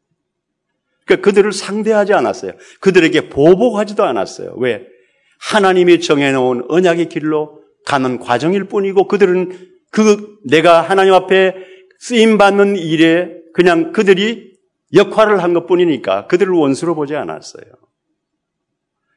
그러니까 1.05 1.25
그들을 1.25 1.53
상대하지 1.53 2.13
않았어요. 2.13 2.53
그들에게 2.81 3.29
보복하지도 3.29 4.05
않았어요. 4.05 4.55
왜? 4.59 4.87
하나님이 5.41 6.01
정해놓은 6.01 6.65
언약의 6.69 7.09
길로 7.09 7.63
가는 7.85 8.19
과정일 8.19 8.65
뿐이고 8.65 9.07
그들은 9.07 9.57
그 9.91 10.39
내가 10.45 10.83
하나님 10.83 11.15
앞에 11.15 11.55
쓰임 11.99 12.37
받는 12.37 12.77
일에 12.77 13.37
그냥 13.55 13.93
그들이 13.93 14.56
역할을 14.95 15.43
한 15.43 15.53
것 15.55 15.67
뿐이니까 15.67 16.27
그들을 16.27 16.53
원수로 16.53 16.95
보지 16.95 17.17
않았어요. 17.17 17.65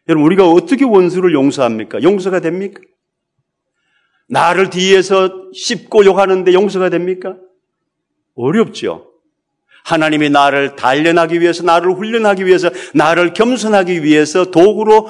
여러분, 0.07 0.25
우리가 0.25 0.49
어떻게 0.49 0.85
원수를 0.85 1.33
용서합니까? 1.33 2.01
용서가 2.01 2.39
됩니까? 2.39 2.81
나를 4.27 4.69
뒤에서 4.69 5.51
씹고 5.53 6.05
욕하는데 6.05 6.53
용서가 6.53 6.89
됩니까? 6.89 7.35
어렵죠. 8.35 9.11
하나님이 9.85 10.29
나를 10.29 10.75
단련하기 10.75 11.41
위해서, 11.41 11.63
나를 11.63 11.93
훈련하기 11.93 12.45
위해서, 12.45 12.69
나를 12.93 13.33
겸손하기 13.33 14.03
위해서 14.03 14.51
도구로 14.51 15.07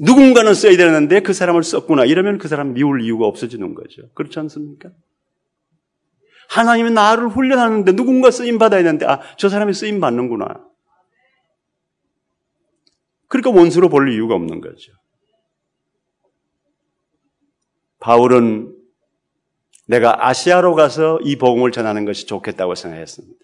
누군가는 0.00 0.54
써야 0.54 0.76
되는데 0.76 1.20
그 1.20 1.32
사람을 1.32 1.62
썼구나. 1.64 2.04
이러면 2.04 2.38
그 2.38 2.46
사람 2.46 2.72
미울 2.72 3.02
이유가 3.02 3.26
없어지는 3.26 3.74
거죠. 3.74 4.02
그렇지 4.14 4.38
않습니까? 4.38 4.90
하나님이 6.48 6.90
나를 6.90 7.28
훈련하는데 7.28 7.92
누군가 7.92 8.30
쓰임 8.30 8.58
받아야 8.58 8.82
되는데, 8.82 9.06
아, 9.06 9.20
저 9.36 9.48
사람이 9.48 9.74
쓰임 9.74 10.00
받는구나. 10.00 10.46
그러니까 13.28 13.50
원수로 13.50 13.88
볼 13.88 14.12
이유가 14.12 14.34
없는 14.34 14.60
거죠. 14.60 14.92
바울은 17.98 18.74
내가 19.86 20.28
아시아로 20.28 20.74
가서 20.74 21.18
이 21.22 21.36
복음을 21.36 21.72
전하는 21.72 22.04
것이 22.04 22.26
좋겠다고 22.26 22.74
생각했습니다. 22.74 23.34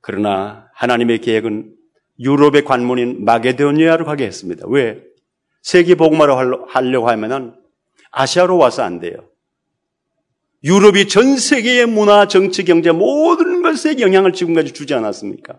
그러나 0.00 0.68
하나님의 0.74 1.20
계획은 1.20 1.76
유럽의 2.18 2.64
관문인 2.64 3.24
마게도니아로 3.24 4.04
가게 4.04 4.24
했습니다. 4.24 4.66
왜? 4.68 5.02
세계 5.62 5.94
복음화로 5.94 6.66
하려고 6.66 7.08
하면은 7.08 7.54
아시아로 8.10 8.58
와서 8.58 8.82
안 8.82 9.00
돼요. 9.00 9.31
유럽이 10.64 11.08
전 11.08 11.36
세계의 11.36 11.86
문화, 11.86 12.26
정치, 12.26 12.64
경제 12.64 12.92
모든 12.92 13.62
것에 13.62 13.98
영향을 13.98 14.32
지금까지 14.32 14.72
주지 14.72 14.94
않았습니까? 14.94 15.58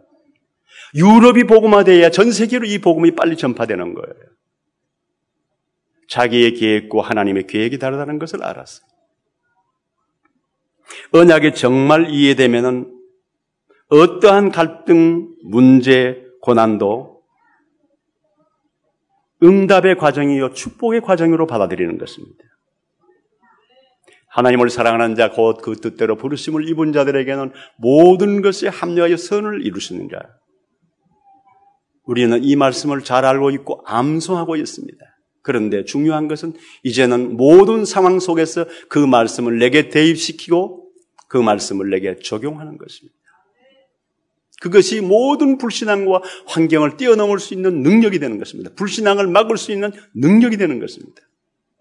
유럽이 0.96 1.46
복음화돼야 1.46 2.10
전 2.10 2.32
세계로 2.32 2.66
이 2.66 2.80
복음이 2.80 3.16
빨리 3.16 3.36
전파되는 3.36 3.94
거예요. 3.94 4.16
자기의 6.08 6.54
계획과 6.54 7.02
하나님의 7.02 7.48
계획이 7.48 7.80
다르다는 7.80 8.20
것을 8.20 8.44
알았어요. 8.44 8.86
언약이 11.12 11.56
정말 11.56 12.10
이해되면은 12.10 12.94
어떠한 13.90 14.52
갈등, 14.52 15.36
문제, 15.44 16.24
고난도 16.42 17.22
응답의 19.42 19.98
과정이요 19.98 20.54
축복의 20.54 21.02
과정으로 21.02 21.48
받아들이는 21.48 21.98
것입니다. 21.98 22.44
하나님을 24.34 24.70
사랑하는 24.72 25.16
자, 25.16 25.30
곧 25.30 25.62
그 25.62 25.76
뜻대로 25.76 26.18
부르심을 26.18 26.68
입은 26.70 26.92
자들에게는 26.92 27.52
모든 27.78 28.42
것에 28.42 28.68
합류하여 28.68 29.16
선을 29.16 29.66
이루시는 29.66 30.10
자. 30.10 30.20
우리는 32.06 32.44
이 32.44 32.56
말씀을 32.56 33.04
잘 33.04 33.26
알고 33.26 33.52
있고 33.52 33.84
암송하고 33.86 34.56
있습니다. 34.56 34.98
그런데 35.42 35.86
중요한 35.86 36.28
것은 36.28 36.54
이제는 36.84 37.38
모든 37.38 37.86
상황 37.86 38.20
속에서 38.20 38.66
그 38.90 38.98
말씀을 38.98 39.60
내게 39.60 39.90
대입시키고 39.90 40.90
그 41.28 41.38
말씀을 41.38 41.90
내게 41.90 42.18
적용하는 42.18 42.78
것입니다. 42.78 43.16
그것이 44.62 45.02
모든 45.02 45.58
불신앙과 45.58 46.22
환경을 46.48 46.98
뛰어넘을 46.98 47.40
수 47.40 47.54
있는 47.54 47.84
능력이 47.84 48.20
되는 48.20 48.38
것입니다. 48.40 48.72
불신앙을 48.76 49.28
막을 49.28 49.58
수 49.58 49.72
있는 49.72 49.92
능력이 50.16 50.58
되는 50.58 50.80
것입니다. 50.80 51.22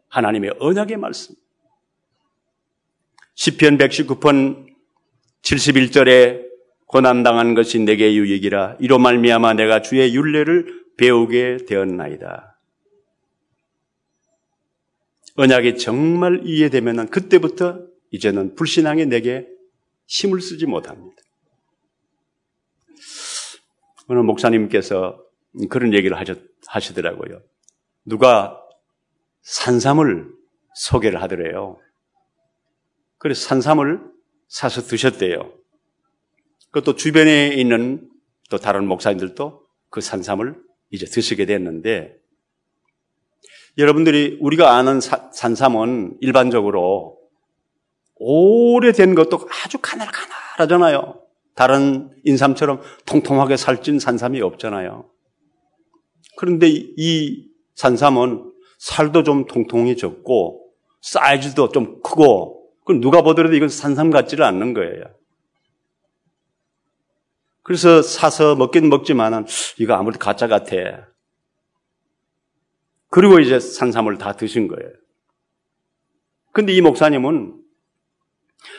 하나님의 0.08 0.54
언약의 0.58 0.96
말씀. 0.98 1.34
시편 3.34 3.78
119편 3.78 4.66
71절에 5.42 6.42
고난당한 6.86 7.54
것이 7.54 7.78
내게 7.80 8.14
유익이라 8.14 8.76
이로 8.80 8.98
말미암아 8.98 9.54
내가 9.54 9.80
주의 9.80 10.14
윤례를 10.14 10.84
배우게 10.98 11.58
되었나이다. 11.66 12.60
언약이 15.36 15.78
정말 15.78 16.42
이해되면 16.44 17.08
그때부터 17.08 17.86
이제는 18.10 18.54
불신앙이 18.54 19.06
내게 19.06 19.46
힘을 20.06 20.42
쓰지 20.42 20.66
못합니다. 20.66 21.16
어느 24.08 24.18
목사님께서 24.20 25.18
그런 25.70 25.94
얘기를 25.94 26.18
하시, 26.18 26.94
더라고요 26.94 27.40
누가 28.04 28.60
산삼을 29.40 30.30
소개를 30.74 31.22
하더래요. 31.22 31.78
그래서 33.22 33.46
산삼을 33.46 34.00
사서 34.48 34.82
드셨대요. 34.82 35.52
그것도 36.72 36.96
주변에 36.96 37.54
있는 37.54 38.10
또 38.50 38.58
다른 38.58 38.84
목사님들도 38.88 39.62
그 39.90 40.00
산삼을 40.00 40.56
이제 40.90 41.06
드시게 41.06 41.46
됐는데 41.46 42.16
여러분들이 43.78 44.38
우리가 44.40 44.74
아는 44.74 45.00
사, 45.00 45.30
산삼은 45.32 46.16
일반적으로 46.20 47.16
오래된 48.16 49.14
것도 49.14 49.48
아주 49.64 49.78
가늘가늘하잖아요. 49.80 51.22
다른 51.54 52.10
인삼처럼 52.24 52.80
통통하게 53.06 53.56
살찐 53.56 54.00
산삼이 54.00 54.40
없잖아요. 54.40 55.08
그런데 56.38 56.66
이 56.68 57.46
산삼은 57.76 58.52
살도 58.78 59.22
좀 59.22 59.46
통통해졌고 59.46 60.72
사이즈도 61.02 61.68
좀 61.68 62.02
크고 62.02 62.61
그 62.84 62.92
누가 62.92 63.22
보더라도 63.22 63.54
이건 63.54 63.68
산삼 63.68 64.10
같지를 64.10 64.44
않는 64.44 64.74
거예요. 64.74 65.04
그래서 67.62 68.02
사서 68.02 68.56
먹긴 68.56 68.88
먹지만은 68.88 69.46
이거 69.78 69.94
아무래도 69.94 70.18
가짜 70.18 70.48
같아. 70.48 70.74
그리고 73.08 73.38
이제 73.38 73.60
산삼을 73.60 74.18
다 74.18 74.32
드신 74.32 74.68
거예요. 74.68 74.90
근데 76.52 76.72
이 76.72 76.80
목사님은 76.80 77.60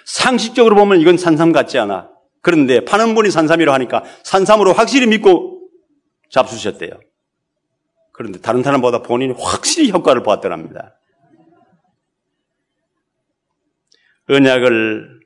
상식적으로 0.05 0.75
보면 0.75 0.99
이건 0.99 1.17
산삼 1.17 1.51
같지 1.51 1.79
않아. 1.79 2.09
그런데 2.41 2.83
파는 2.83 3.15
분이 3.15 3.31
산삼이라고 3.31 3.73
하니까 3.73 4.03
산삼으로 4.23 4.73
확실히 4.73 5.07
믿고 5.07 5.61
잡수셨대요. 6.29 6.99
그런데 8.11 8.39
다른 8.41 8.63
사람보다 8.63 9.01
본인이 9.01 9.33
확실히 9.37 9.91
효과를 9.91 10.23
보았더랍니다. 10.23 10.99
언약을 14.29 15.19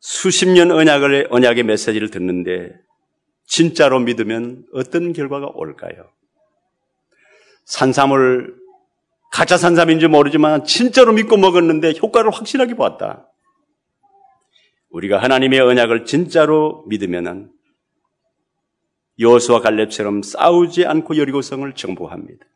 수십 0.00 0.48
년 0.48 0.70
언약을 0.70 1.28
언약의 1.30 1.64
메시지를 1.64 2.10
듣는데 2.10 2.72
진짜로 3.46 4.00
믿으면 4.00 4.64
어떤 4.72 5.12
결과가 5.12 5.50
올까요? 5.54 6.10
산삼을 7.64 8.54
가짜 9.32 9.56
산삼인지 9.56 10.06
모르지만 10.06 10.64
진짜로 10.64 11.12
믿고 11.12 11.36
먹었는데 11.36 11.94
효과를 12.00 12.30
확실하게 12.30 12.74
보았다. 12.74 13.30
우리가 14.90 15.18
하나님의 15.18 15.60
언약을 15.60 16.06
진짜로 16.06 16.84
믿으면은 16.88 17.50
여호수아 19.18 19.60
갈렙처럼 19.60 20.22
싸우지 20.22 20.86
않고 20.86 21.16
여리고성을 21.16 21.70
정복합니다. 21.74 22.46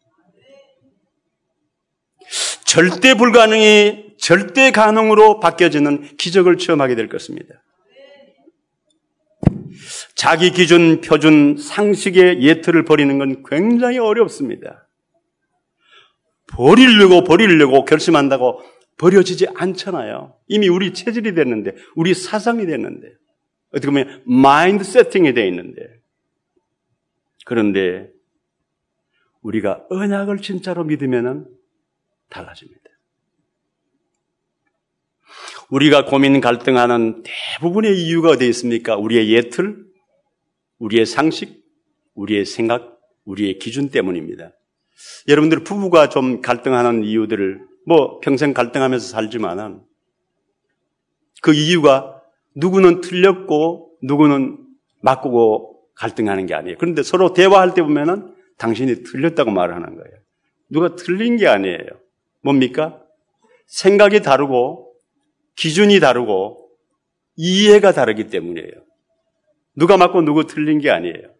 절대 2.65 3.15
불가능이 3.15 4.10
절대 4.21 4.71
가능으로 4.71 5.41
바뀌어지는 5.41 6.17
기적을 6.17 6.59
체험하게 6.59 6.95
될 6.95 7.09
것입니다. 7.09 7.63
자기 10.15 10.51
기준, 10.51 11.01
표준, 11.01 11.57
상식의 11.57 12.43
예틀을 12.43 12.85
버리는 12.85 13.17
건 13.19 13.43
굉장히 13.49 13.99
어렵습니다. 13.99 14.87
버리려고 16.49 17.25
버리려고 17.25 17.85
결심한다고 17.85 18.61
버려지지 18.99 19.49
않잖아요. 19.55 20.37
이미 20.49 20.69
우리 20.69 20.93
체질이 20.93 21.35
됐는데, 21.35 21.75
우리 21.95 22.13
사상이 22.13 22.67
됐는데, 22.67 23.09
어떻게 23.71 23.87
보면 23.87 24.23
마인드 24.27 24.85
세팅이 24.85 25.33
되어 25.33 25.47
있는데, 25.47 25.81
그런데 27.47 28.11
우리가 29.41 29.87
언약을 29.89 30.39
진짜로 30.43 30.85
믿으면 30.85 31.49
달라집니다. 32.29 32.80
우리가 35.71 36.05
고민 36.05 36.41
갈등하는 36.41 37.23
대부분의 37.23 37.97
이유가 37.97 38.31
어디에 38.31 38.49
있습니까? 38.49 38.97
우리의 38.97 39.31
예틀, 39.31 39.77
우리의 40.79 41.07
상식, 41.07 41.63
우리의 42.15 42.45
생각, 42.45 42.99
우리의 43.25 43.59
기준 43.59 43.89
때문입니다. 43.89 44.51
여러분들 45.29 45.63
부부가 45.63 46.09
좀 46.09 46.41
갈등하는 46.41 47.05
이유들을 47.05 47.61
뭐 47.87 48.19
평생 48.21 48.53
갈등하면서 48.53 49.07
살지만은 49.07 49.81
그 51.41 51.55
이유가 51.55 52.21
누구는 52.57 53.01
틀렸고 53.01 53.93
누구는 54.03 54.59
바꾸고 55.05 55.83
갈등하는 55.95 56.47
게 56.47 56.55
아니에요. 56.55 56.77
그런데 56.79 57.03
서로 57.03 57.33
대화할 57.33 57.75
때 57.75 57.83
보면은 57.83 58.35
당신이 58.59 59.05
틀렸다고 59.05 59.51
말을 59.51 59.75
하는 59.75 59.95
거예요. 59.95 60.19
누가 60.69 60.97
틀린 60.97 61.37
게 61.37 61.47
아니에요. 61.47 61.87
뭡니까? 62.43 63.01
생각이 63.67 64.21
다르고 64.21 64.89
기준이 65.57 66.01
다르고 66.01 66.71
이해가 67.37 67.93
다르기 67.93 68.29
때문이에요. 68.29 68.73
누가 69.77 69.97
맞고 69.97 70.23
누구 70.23 70.47
틀린 70.47 70.79
게 70.79 70.91
아니에요. 70.91 71.35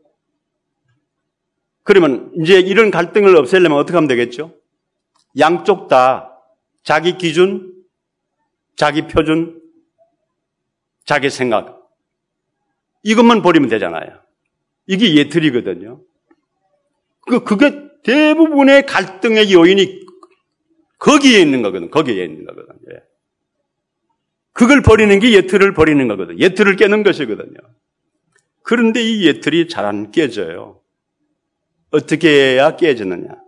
그러면 1.83 2.33
이제 2.41 2.61
이런 2.61 2.91
갈등을 2.91 3.37
없애려면 3.37 3.79
어떻게 3.79 3.97
하면 3.97 4.09
되겠죠? 4.09 4.55
양쪽 5.39 5.89
다 5.89 6.39
자기 6.83 7.19
기준, 7.19 7.75
자기 8.77 9.07
표준, 9.07 9.61
자기 11.05 11.31
생각. 11.31 11.81
이것만 13.03 13.43
버리면 13.43 13.69
되잖아요. 13.69 14.21
이게 14.87 15.15
예틀이거든요. 15.17 16.03
그, 17.23 17.45
그게 17.45 17.91
대부분의 18.03 18.87
갈등의 18.87 19.53
요인이 19.53 20.01
거기에 20.99 21.41
있는 21.41 21.63
거거든. 21.63 21.91
거기에 21.91 22.25
있는 22.25 22.45
거거든. 22.45 22.75
예. 22.93 23.10
그걸 24.61 24.83
버리는 24.83 25.19
게 25.21 25.33
예틀을 25.33 25.73
버리는 25.73 26.07
거거든. 26.07 26.39
예틀을 26.39 26.77
깨는 26.77 27.03
것이거든요. 27.03 27.57
그런데 28.63 29.03
이 29.03 29.27
예틀이 29.27 29.69
잘 29.69 29.87
안 29.87 30.11
깨져요. 30.11 30.83
어떻게 31.91 32.29
해야 32.29 32.77
깨지느냐? 32.77 33.43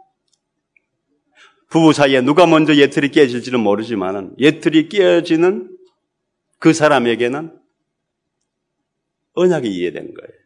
부부 1.68 1.92
사이에 1.92 2.22
누가 2.22 2.46
먼저 2.46 2.74
예틀이 2.74 3.10
깨질지는 3.10 3.60
모르지만 3.60 4.34
예틀이 4.38 4.88
깨지는 4.88 5.76
그 6.58 6.72
사람에게는 6.72 7.60
언약이 9.34 9.68
이해되는 9.68 10.14
거예요. 10.14 10.42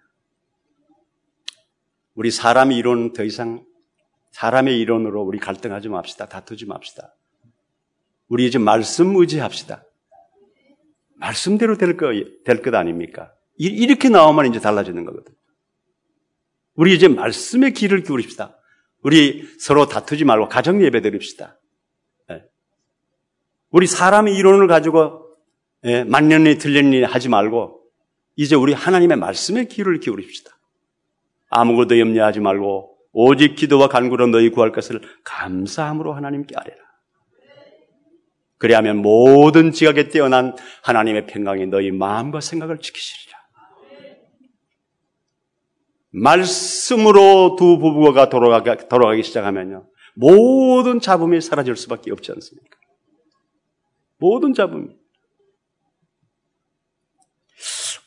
우리 2.16 2.32
사람의 2.32 2.76
이론은 2.76 3.12
더 3.12 3.22
이상 3.22 3.64
사람의 4.32 4.80
이론으로 4.80 5.22
우리 5.22 5.38
갈등하지 5.38 5.90
맙시다. 5.90 6.26
다투지 6.26 6.66
맙시다. 6.66 7.14
우리 8.26 8.48
이제 8.48 8.58
말씀 8.58 9.14
의지합시다. 9.14 9.85
말씀대로 11.18 11.76
될 11.76 11.96
것, 11.96 12.12
될 12.44 12.62
것 12.62 12.74
아닙니까? 12.74 13.32
이렇게 13.58 14.08
나오면 14.08 14.46
이제 14.46 14.60
달라지는 14.60 15.04
거거든. 15.04 15.34
우리 16.74 16.94
이제 16.94 17.08
말씀의 17.08 17.72
길을 17.72 18.02
기울입시다. 18.02 18.56
우리 19.02 19.48
서로 19.58 19.86
다투지 19.86 20.24
말고 20.24 20.48
가정 20.48 20.82
예배 20.82 21.00
드립시다. 21.00 21.58
예. 22.30 22.42
우리 23.70 23.86
사람의 23.86 24.34
이론을 24.36 24.66
가지고 24.66 25.26
예, 25.84 26.04
만년이 26.04 26.58
틀렸니 26.58 27.02
하지 27.02 27.28
말고 27.28 27.80
이제 28.34 28.54
우리 28.54 28.72
하나님의 28.74 29.16
말씀의 29.16 29.68
길을 29.68 30.00
기울입시다. 30.00 30.50
아무것도 31.48 31.98
염려하지 31.98 32.40
말고 32.40 32.96
오직 33.12 33.54
기도와 33.54 33.88
간구로 33.88 34.26
너희 34.26 34.50
구할 34.50 34.72
것을 34.72 35.00
감사함으로 35.24 36.12
하나님께 36.12 36.54
아뢰라. 36.56 36.85
그리하면 38.58 38.98
모든 38.98 39.72
지각에 39.72 40.08
뛰어난 40.08 40.56
하나님의 40.82 41.26
평강이 41.26 41.66
너희 41.66 41.90
마음과 41.90 42.40
생각을 42.40 42.78
지키시리라. 42.78 43.36
말씀으로 46.10 47.56
두 47.58 47.78
부부가 47.78 48.28
돌아가기, 48.28 48.88
돌아가기 48.88 49.22
시작하면요. 49.22 49.86
모든 50.14 51.00
잡음이 51.00 51.42
사라질 51.42 51.76
수밖에 51.76 52.10
없지 52.10 52.32
않습니까? 52.32 52.76
모든 54.18 54.54
잡음이. 54.54 54.88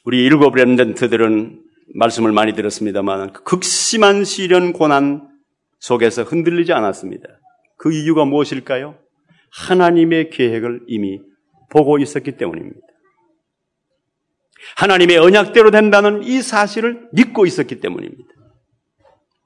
우리 0.05 0.23
일곱 0.25 0.55
렘덴트들은 0.55 1.63
말씀을 1.93 2.31
많이 2.31 2.53
들었습니다만 2.53 3.33
극심한 3.33 4.23
시련 4.23 4.73
고난 4.73 5.29
속에서 5.79 6.23
흔들리지 6.23 6.73
않았습니다. 6.73 7.27
그 7.77 7.93
이유가 7.93 8.25
무엇일까요? 8.25 8.97
하나님의 9.51 10.29
계획을 10.29 10.81
이미 10.88 11.19
보고 11.69 11.97
있었기 11.97 12.33
때문입니다. 12.38 12.79
하나님의 14.77 15.17
언약대로 15.17 15.71
된다는 15.71 16.23
이 16.23 16.41
사실을 16.41 17.07
믿고 17.13 17.45
있었기 17.45 17.79
때문입니다. 17.79 18.29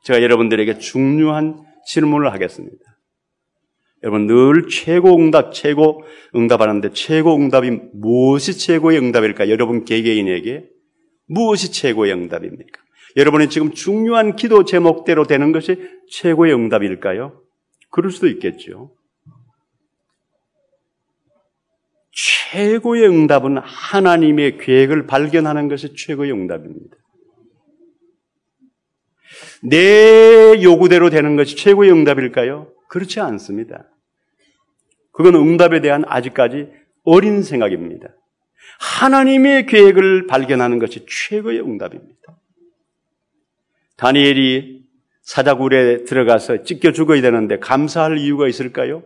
제가 0.04 0.22
여러분들에게 0.22 0.80
중요한 0.80 1.64
질문을 1.88 2.32
하겠습니다. 2.32 2.78
여러분 4.04 4.28
늘 4.28 4.68
최고 4.68 5.16
응답, 5.16 5.54
최고 5.54 6.04
응답하는데 6.36 6.92
최고 6.92 7.36
응답이 7.36 7.72
무엇이 7.94 8.58
최고의 8.58 9.00
응답일까? 9.00 9.50
여러분 9.50 9.86
개개인에게 9.86 10.66
무엇이 11.28 11.72
최고의 11.72 12.12
응답입니까? 12.12 12.82
여러분이 13.16 13.50
지금 13.50 13.72
중요한 13.72 14.36
기도 14.36 14.66
제목대로 14.66 15.26
되는 15.26 15.52
것이 15.54 15.78
최고의 16.10 16.54
응답일까요? 16.54 17.42
그럴 17.92 18.12
수도 18.12 18.28
있겠죠. 18.28 18.92
최고의 22.14 23.08
응답은 23.08 23.58
하나님의 23.58 24.60
계획을 24.60 25.08
발견하는 25.08 25.68
것이 25.68 25.96
최고의 25.96 26.32
응답입니다. 26.32 26.96
내 29.64 30.62
요구대로 30.62 31.10
되는 31.10 31.36
것이 31.36 31.56
최고의 31.56 31.92
응답일까요? 31.92 32.72
그렇지 32.88 33.20
않습니다. 33.20 33.90
그건 35.12 35.36
응답에 35.36 35.82
대한 35.82 36.04
아직까지 36.06 36.70
어린 37.04 37.42
생각입니다. 37.42 38.10
하나님의 38.80 39.66
계획을 39.66 40.28
발견하는 40.28 40.80
것이 40.80 41.06
최고의 41.08 41.62
응답입니다. 41.62 42.38
다니엘이 43.98 44.84
사자굴에 45.22 46.04
들어가서 46.04 46.64
찢겨 46.64 46.92
죽어야 46.92 47.22
되는데 47.22 47.58
감사할 47.60 48.18
이유가 48.18 48.48
있을까요? 48.48 49.04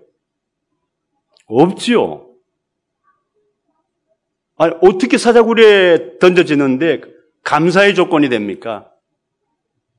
없지요. 1.45 2.26
아니, 4.57 4.73
어떻게 4.81 5.17
사자굴에 5.17 6.17
던져지는데 6.19 7.01
감사의 7.43 7.95
조건이 7.95 8.29
됩니까? 8.29 8.91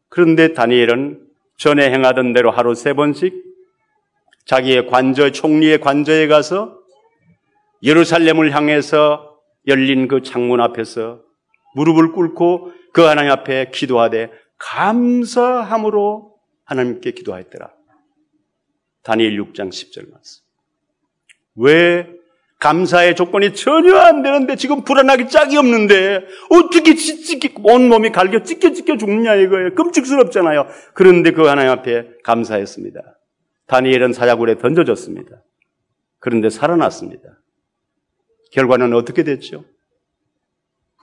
그런데 0.09 0.53
다니엘은 0.53 1.27
전에 1.57 1.91
행하던 1.91 2.33
대로 2.33 2.51
하루 2.51 2.75
세 2.75 2.93
번씩 2.93 3.45
자기의 4.47 4.87
관저, 4.87 5.31
총리의 5.31 5.81
관저에 5.81 6.27
가서 6.27 6.79
예루살렘을 7.83 8.55
향해서 8.55 9.39
열린 9.67 10.09
그 10.09 10.23
창문 10.23 10.61
앞에서 10.61 11.23
무릎을 11.75 12.13
꿇고 12.13 12.73
그 12.93 13.03
하나님 13.03 13.31
앞에 13.31 13.71
기도하되 13.73 14.31
감사함으로 14.57 16.35
하나님께 16.65 17.13
기도하였더라. 17.13 17.71
다니엘 19.03 19.41
6장 19.41 19.69
10절 19.69 20.11
말씀. 20.11 20.43
왜 21.55 22.18
감사의 22.59 23.15
조건이 23.15 23.55
전혀 23.55 23.97
안 23.97 24.23
되는데 24.23 24.57
지금 24.57 24.83
불안하기 24.83 25.29
짝이 25.29 25.57
없는데 25.57 26.25
어떻게 26.51 26.95
찢기 26.95 27.55
온몸이 27.63 28.11
갈겨 28.11 28.43
찢겨 28.43 28.73
찢겨 28.73 28.97
죽느냐 28.97 29.37
이거예요. 29.37 29.75
끔찍스럽잖아요. 29.75 30.67
그런데 30.95 31.31
그 31.31 31.47
하나님 31.47 31.71
앞에 31.71 32.09
감사했습니다. 32.25 33.01
다니엘은 33.67 34.13
사자굴에 34.13 34.59
던져졌습니다. 34.59 35.45
그런데 36.19 36.51
살아났습니다. 36.51 37.29
결과는 38.53 38.93
어떻게 38.95 39.23
됐죠? 39.23 39.65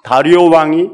다리오 0.04 0.50
왕이 0.50 0.90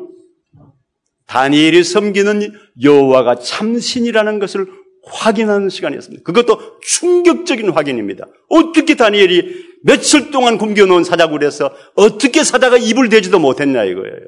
다니엘이 1.26 1.84
섬기는 1.84 2.54
여호와가 2.84 3.36
참신이라는 3.36 4.40
것을 4.40 4.68
확인하는 5.04 5.70
시간이었습니다. 5.70 6.24
그것도 6.24 6.80
충격적인 6.82 7.70
확인입니다. 7.72 8.28
어떻게 8.50 8.96
다니엘이 8.96 9.72
며칠 9.84 10.32
동안 10.32 10.58
굶겨놓은 10.58 11.04
사자굴에서 11.04 11.72
어떻게 11.96 12.44
사자가 12.44 12.78
입을 12.78 13.10
대지도 13.10 13.40
못했냐 13.40 13.84
이거예요. 13.84 14.28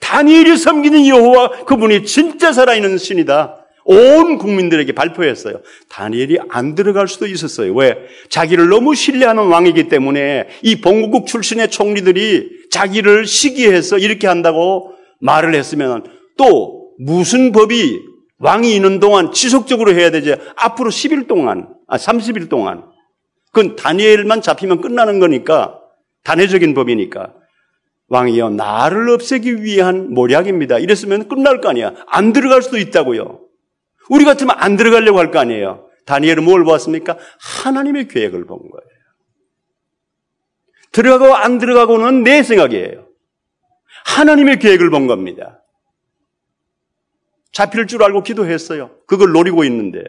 다니엘이 0.00 0.56
섬기는 0.56 1.06
여호와 1.06 1.64
그분이 1.64 2.04
진짜 2.04 2.52
살아있는 2.52 2.98
신이다. 2.98 3.58
온 3.84 4.38
국민들에게 4.38 4.92
발표했어요. 4.92 5.60
다니엘이 5.88 6.38
안 6.48 6.74
들어갈 6.74 7.08
수도 7.08 7.26
있었어요. 7.26 7.74
왜? 7.74 7.96
자기를 8.28 8.68
너무 8.68 8.94
신뢰하는 8.94 9.46
왕이기 9.48 9.88
때문에 9.88 10.48
이 10.62 10.80
봉국국 10.80 11.26
출신의 11.26 11.70
총리들이 11.70 12.68
자기를 12.70 13.26
시기해서 13.26 13.98
이렇게 13.98 14.28
한다고 14.28 14.92
말을 15.20 15.54
했으면 15.54 16.04
또 16.36 16.92
무슨 16.98 17.52
법이 17.52 18.11
왕이 18.42 18.74
있는 18.74 18.98
동안 18.98 19.30
지속적으로 19.32 19.94
해야 19.94 20.10
되지. 20.10 20.34
앞으로 20.56 20.90
10일 20.90 21.28
동안, 21.28 21.72
아, 21.86 21.96
30일 21.96 22.48
동안. 22.48 22.84
그건 23.52 23.76
다니엘만 23.76 24.42
잡히면 24.42 24.80
끝나는 24.80 25.20
거니까, 25.20 25.78
단회적인 26.24 26.74
법이니까. 26.74 27.34
왕이여, 28.08 28.50
나를 28.50 29.08
없애기 29.10 29.62
위한 29.62 30.12
모략입니다. 30.12 30.80
이랬으면 30.80 31.28
끝날 31.28 31.60
거 31.60 31.68
아니야. 31.68 31.94
안 32.08 32.32
들어갈 32.32 32.62
수도 32.62 32.78
있다고요. 32.78 33.40
우리 34.10 34.24
같으면 34.24 34.56
안 34.58 34.76
들어가려고 34.76 35.20
할 35.20 35.30
거 35.30 35.38
아니에요. 35.38 35.88
다니엘은 36.06 36.44
뭘 36.44 36.64
보았습니까? 36.64 37.16
하나님의 37.62 38.08
계획을 38.08 38.44
본 38.44 38.58
거예요. 38.58 38.88
들어가고 40.90 41.34
안 41.36 41.58
들어가고는 41.58 42.24
내 42.24 42.42
생각이에요. 42.42 43.06
하나님의 44.04 44.58
계획을 44.58 44.90
본 44.90 45.06
겁니다. 45.06 45.61
잡힐 47.52 47.86
줄 47.86 48.02
알고 48.02 48.22
기도했어요. 48.22 48.98
그걸 49.06 49.32
노리고 49.32 49.64
있는데. 49.64 50.02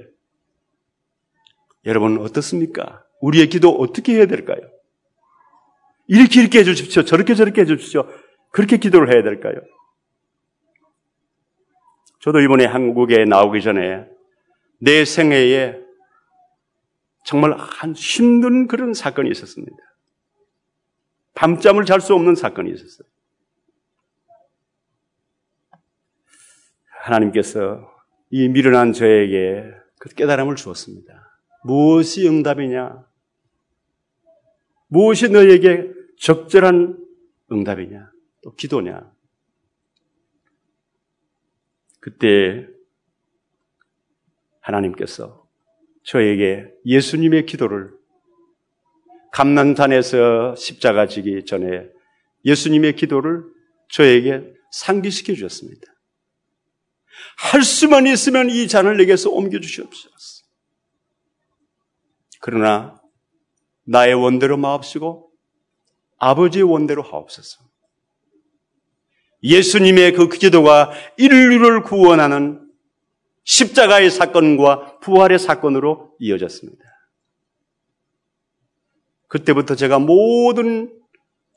여러분 1.85 2.19
어떻습니까? 2.19 3.03
우리의 3.21 3.49
기도 3.49 3.69
어떻게 3.69 4.13
해야 4.13 4.25
될까요? 4.25 4.59
이렇게 6.07 6.41
이렇게 6.41 6.59
해주십시오. 6.59 7.03
저렇게 7.03 7.35
저렇게 7.35 7.61
해주십시오. 7.61 8.07
그렇게 8.51 8.77
기도를 8.77 9.13
해야 9.13 9.23
될까요? 9.23 9.55
저도 12.19 12.39
이번에 12.39 12.65
한국에 12.65 13.25
나오기 13.25 13.61
전에 13.61 14.05
내 14.79 15.03
생애에 15.03 15.81
정말 17.25 17.53
한 17.57 17.93
힘든 17.93 18.67
그런 18.67 18.93
사건이 18.93 19.29
있었습니다. 19.31 19.75
밤잠을 21.35 21.85
잘 21.85 21.99
수 21.99 22.13
없는 22.13 22.35
사건이 22.35 22.71
있었어요. 22.71 23.07
하나님께서 27.03 27.81
이 28.29 28.47
미련한 28.47 28.93
저에게 28.93 29.69
그 29.99 30.09
깨달음을 30.09 30.55
주었습니다. 30.55 31.39
무엇이 31.63 32.27
응답이냐? 32.27 33.05
무엇이 34.87 35.29
너에게 35.29 35.91
적절한 36.19 36.97
응답이냐? 37.51 38.11
또 38.41 38.55
기도냐? 38.55 39.11
그때 41.99 42.67
하나님께서 44.61 45.47
저에게 46.03 46.69
예수님의 46.85 47.45
기도를 47.45 47.91
감난산에서 49.31 50.55
십자가 50.55 51.07
지기 51.07 51.43
전에 51.45 51.89
예수님의 52.45 52.95
기도를 52.95 53.43
저에게 53.89 54.53
상기시켜 54.71 55.33
주셨습니다. 55.33 55.92
할 57.37 57.63
수만 57.63 58.07
있으면 58.07 58.49
이 58.49 58.67
잔을 58.67 58.97
내게서 58.97 59.29
옮겨주시옵소서. 59.29 60.43
그러나 62.39 63.01
나의 63.85 64.13
원대로 64.13 64.57
마옵시고 64.57 65.31
아버지의 66.17 66.63
원대로 66.63 67.01
하옵소서. 67.01 67.63
예수님의 69.43 70.13
그 70.13 70.29
기도가 70.29 70.91
인류를 71.17 71.83
구원하는 71.83 72.71
십자가의 73.43 74.09
사건과 74.09 74.99
부활의 74.99 75.37
사건으로 75.37 76.15
이어졌습니다. 76.19 76.81
그때부터 79.27 79.75
제가 79.75 79.99
모든 79.99 80.97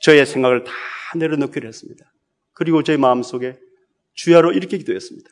저의 0.01 0.25
생각을 0.25 0.63
다 0.63 0.71
내려놓기로 1.15 1.67
했습니다. 1.67 2.13
그리고 2.53 2.83
제 2.83 2.97
마음속에 2.97 3.57
주야로 4.13 4.51
이렇게 4.51 4.77
기도했습니다. 4.77 5.29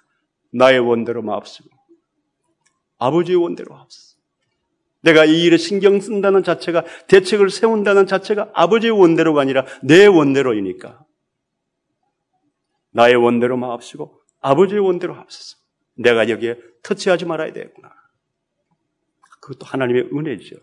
나의 0.55 0.79
원대로 0.79 1.21
마옵시고 1.21 1.69
아버지의 2.97 3.37
원대로 3.37 3.75
하옵소서. 3.75 4.15
내가 5.01 5.25
이 5.25 5.43
일에 5.43 5.57
신경 5.57 5.99
쓴다는 5.99 6.43
자체가 6.43 6.83
대책을 7.07 7.49
세운다는 7.49 8.07
자체가 8.07 8.51
아버지의 8.53 8.91
원대로가 8.91 9.41
아니라 9.41 9.65
내 9.83 10.05
원대로이니까 10.07 11.05
나의 12.91 13.15
원대로 13.15 13.57
마옵시고 13.57 14.19
아버지의 14.39 14.79
원대로 14.79 15.13
하옵소서. 15.13 15.57
내가 15.97 16.29
여기에 16.29 16.57
터치하지 16.83 17.25
말아야 17.25 17.51
되겠구나. 17.53 17.89
그것도 19.41 19.65
하나님의 19.65 20.09
은혜죠. 20.13 20.55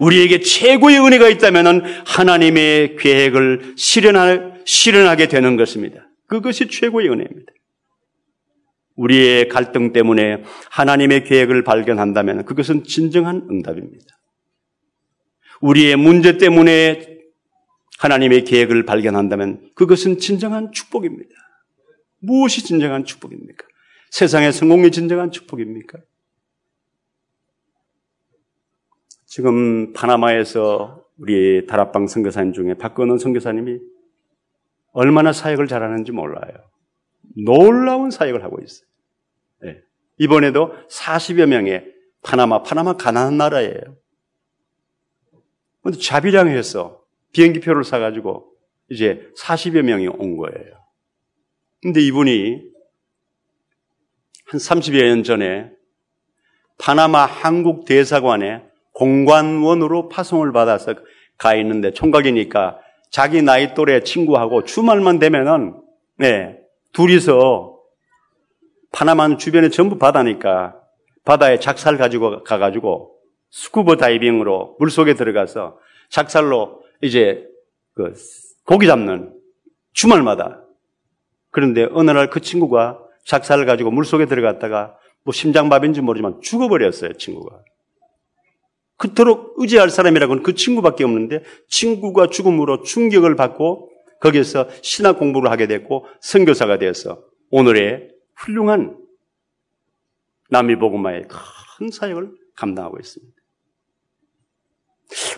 우리에게 0.00 0.40
최고의 0.40 0.98
은혜가 0.98 1.28
있다면 1.28 1.84
하나님의 2.06 2.96
계획을 2.96 3.74
실현하게 3.76 5.28
되는 5.28 5.56
것입니다. 5.56 6.08
그것이 6.26 6.68
최고의 6.68 7.08
은혜입니다. 7.08 7.52
우리의 8.98 9.48
갈등 9.48 9.92
때문에 9.92 10.42
하나님의 10.70 11.24
계획을 11.24 11.62
발견한다면 11.62 12.44
그것은 12.44 12.82
진정한 12.82 13.46
응답입니다. 13.48 14.06
우리의 15.60 15.96
문제 15.96 16.36
때문에 16.36 17.18
하나님의 17.98 18.44
계획을 18.44 18.84
발견한다면 18.84 19.70
그것은 19.74 20.18
진정한 20.18 20.72
축복입니다. 20.72 21.30
무엇이 22.20 22.64
진정한 22.64 23.04
축복입니까? 23.04 23.66
세상의 24.10 24.52
성공이 24.52 24.90
진정한 24.90 25.30
축복입니까? 25.30 25.98
지금 29.26 29.92
파나마에서 29.92 31.04
우리 31.18 31.66
다락방 31.66 32.06
선교사님 32.08 32.52
중에 32.52 32.74
박건원 32.74 33.18
선교사님이 33.18 33.78
얼마나 34.92 35.32
사역을 35.32 35.68
잘하는지 35.68 36.12
몰라요. 36.12 36.52
놀라운 37.44 38.10
사역을 38.10 38.42
하고 38.42 38.58
있어요. 38.60 38.87
네. 39.62 39.80
이번에도 40.18 40.72
40여 40.88 41.46
명의 41.46 41.84
파나마, 42.22 42.62
파나마 42.62 42.94
가난한 42.94 43.36
나라예요. 43.36 43.96
근데 45.82 45.98
자비량해서 45.98 47.00
비행기 47.32 47.60
표를 47.60 47.84
사가지고 47.84 48.52
이제 48.90 49.30
40여 49.38 49.82
명이 49.82 50.08
온 50.08 50.36
거예요. 50.36 50.74
근데 51.82 52.00
이분이 52.00 52.62
한 54.46 54.58
30여 54.58 55.04
년 55.04 55.22
전에 55.22 55.70
파나마 56.78 57.24
한국 57.24 57.84
대사관에 57.84 58.62
공관원으로 58.92 60.08
파송을 60.08 60.52
받아서 60.52 60.94
가 61.36 61.54
있는데 61.54 61.92
총각이니까 61.92 62.80
자기 63.10 63.42
나이 63.42 63.74
또래 63.74 64.02
친구하고 64.02 64.64
주말만 64.64 65.18
되면은 65.18 65.80
네, 66.16 66.58
둘이서 66.92 67.77
파나마 68.92 69.36
주변에 69.36 69.68
전부 69.70 69.98
바다니까 69.98 70.76
바다에 71.24 71.58
작살 71.58 71.96
가지고 71.98 72.42
가가지고 72.42 73.16
스쿠버 73.50 73.96
다이빙으로 73.96 74.76
물 74.78 74.90
속에 74.90 75.14
들어가서 75.14 75.78
작살로 76.10 76.82
이제 77.02 77.44
그 77.94 78.14
고기 78.64 78.86
잡는 78.86 79.34
주말마다 79.92 80.62
그런데 81.50 81.88
어느 81.92 82.10
날 82.10 82.30
그 82.30 82.40
친구가 82.40 83.00
작살을 83.24 83.66
가지고 83.66 83.90
물 83.90 84.04
속에 84.04 84.26
들어갔다가 84.26 84.96
뭐 85.22 85.32
심장마비인지 85.32 86.00
모르지만 86.00 86.40
죽어버렸어요 86.40 87.12
친구가. 87.14 87.62
그토록 88.96 89.54
의지할 89.58 89.90
사람이라고는 89.90 90.42
그 90.42 90.54
친구밖에 90.54 91.04
없는데 91.04 91.42
친구가 91.68 92.28
죽음으로 92.28 92.82
충격을 92.82 93.36
받고 93.36 93.90
거기에서 94.20 94.68
신학 94.82 95.18
공부를 95.18 95.50
하게 95.50 95.66
됐고 95.66 96.06
선교사가 96.20 96.78
되어서 96.78 97.22
오늘의 97.50 98.08
훌륭한 98.38 98.96
남미복음화의 100.50 101.28
큰 101.28 101.90
사역을 101.90 102.32
감당하고 102.56 102.98
있습니다. 102.98 103.34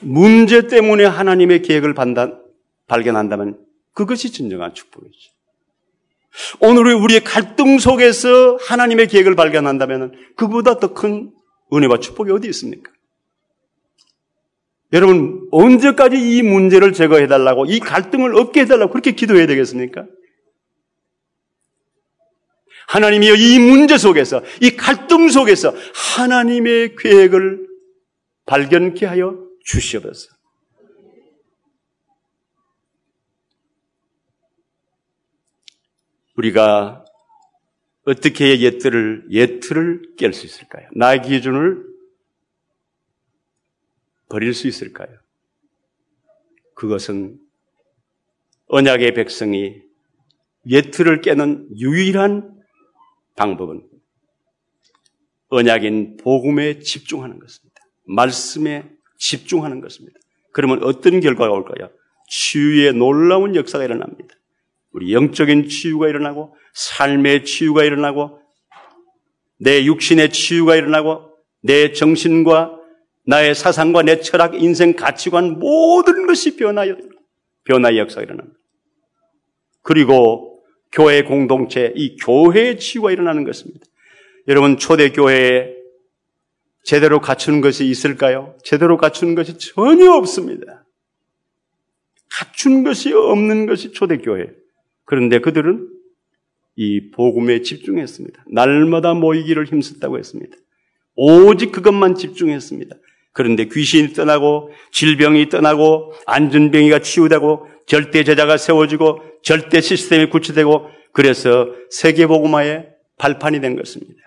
문제 0.03 0.67
때문에 0.67 1.05
하나님의 1.05 1.63
계획을 1.63 1.95
판단, 1.95 2.43
발견한다면 2.87 3.65
그것이 3.93 4.33
진정한 4.33 4.75
축복이죠. 4.75 5.33
오늘 6.61 6.95
우리의 6.95 7.25
갈등 7.25 7.79
속에서 7.79 8.57
하나님의 8.57 9.09
계획을 9.09 9.35
발견한다면 9.35 10.13
그보다 10.37 10.79
더 10.79 10.95
큰 10.95 11.33
은혜와 11.73 11.99
축복이 11.99 12.33
어디 12.33 12.49
있습니까? 12.49 12.91
여러분, 14.93 15.47
언제까지 15.53 16.17
이 16.17 16.43
문제를 16.43 16.93
제거해달라고, 16.93 17.67
이 17.67 17.79
갈등을 17.79 18.37
없게 18.37 18.63
해달라고 18.63 18.91
그렇게 18.91 19.13
기도해야 19.13 19.47
되겠습니까? 19.47 20.05
하나님이여 22.91 23.35
이 23.37 23.59
문제 23.61 23.97
속에서, 23.97 24.43
이 24.61 24.71
갈등 24.71 25.29
속에서 25.29 25.73
하나님의 26.17 26.97
계획을 26.97 27.69
발견케 28.47 29.07
하여 29.07 29.39
주시옵소서. 29.65 30.35
우리가 36.37 37.05
어떻게 38.07 38.61
옛틀을, 38.61 39.27
옛틀을 39.31 40.17
깰 40.17 40.33
수 40.33 40.47
있을까요? 40.47 40.89
나의 40.97 41.23
기준을 41.23 41.85
버릴 44.29 44.53
수 44.53 44.67
있을까요? 44.67 45.17
그것은 46.75 47.39
언약의 48.67 49.15
백성이 49.15 49.81
옛틀을 50.67 51.21
깨는 51.21 51.69
유일한 51.79 52.50
방법은 53.37 53.83
언약인 55.49 56.19
복음에 56.19 56.79
집중하는 56.79 57.39
것입니다. 57.39 57.81
말씀에 58.07 58.89
집중하는 59.19 59.81
것입니다. 59.81 60.19
그러면 60.53 60.83
어떤 60.83 61.21
결과가 61.21 61.53
올까요? 61.53 61.91
치유의 62.29 62.95
놀라운 62.95 63.57
역사가 63.57 63.85
일어납니다. 63.85 64.35
우리 64.93 65.13
영적인 65.13 65.69
치유가 65.69 66.09
일어나고 66.09 66.55
삶의 66.75 67.45
치유가 67.45 67.85
일어나고 67.85 68.41
내 69.59 69.85
육신의 69.85 70.31
치유가 70.31 70.77
일어나고 70.77 71.31
내 71.63 71.93
정신과 71.93 72.79
나의 73.27 73.55
사상과 73.55 74.03
내 74.03 74.21
철학, 74.21 74.61
인생, 74.61 74.95
가치관 74.95 75.59
모든 75.59 76.27
것이 76.27 76.57
변화의 76.57 76.97
변화의 77.65 77.99
역사가 77.99 78.23
일어납니다. 78.23 78.59
그리고 79.83 80.50
교회 80.93 81.23
공동체, 81.23 81.93
이 81.95 82.17
교회의 82.17 82.79
치유가 82.79 83.11
일어나는 83.11 83.45
것입니다. 83.45 83.87
여러분 84.49 84.77
초대교회에 84.77 85.77
제대로 86.83 87.21
갖추는 87.21 87.61
것이 87.61 87.87
있을까요? 87.87 88.57
제대로 88.65 88.97
갖추는 88.97 89.35
것이 89.35 89.59
전혀 89.59 90.11
없습니다. 90.13 90.85
갖춘 92.31 92.85
것이 92.85 93.13
없는 93.13 93.67
것이 93.67 93.93
초대교회. 93.93 94.51
그런데 95.05 95.41
그들은 95.41 95.89
이 96.77 97.11
복음에 97.11 97.63
집중했습니다. 97.63 98.45
날마다 98.53 99.15
모이기를 99.15 99.67
힘썼다고 99.67 100.19
했습니다. 100.19 100.57
오직 101.15 101.73
그것만 101.73 102.15
집중했습니다. 102.15 102.97
그런데 103.33 103.67
귀신이 103.67 104.13
떠나고 104.13 104.71
질병이 104.93 105.49
떠나고 105.49 106.13
안전병이가 106.27 107.01
치유되고 107.01 107.67
절대 107.87 108.25
제자가 108.25 108.57
세워지고 108.57 109.21
절대 109.43 109.81
시스템이 109.81 110.31
구체되고 110.31 110.89
그래서 111.13 111.69
세계복음화의 111.91 112.89
발판이 113.19 113.61
된 113.61 113.77
것입니다. 113.77 114.21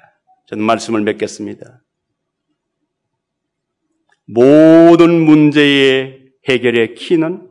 저는 0.48 0.64
말씀을 0.64 1.02
맺겠습니다. 1.02 1.82
모든 4.26 5.26
문제의 5.26 6.20
해결의 6.48 6.96
키는 6.96 7.50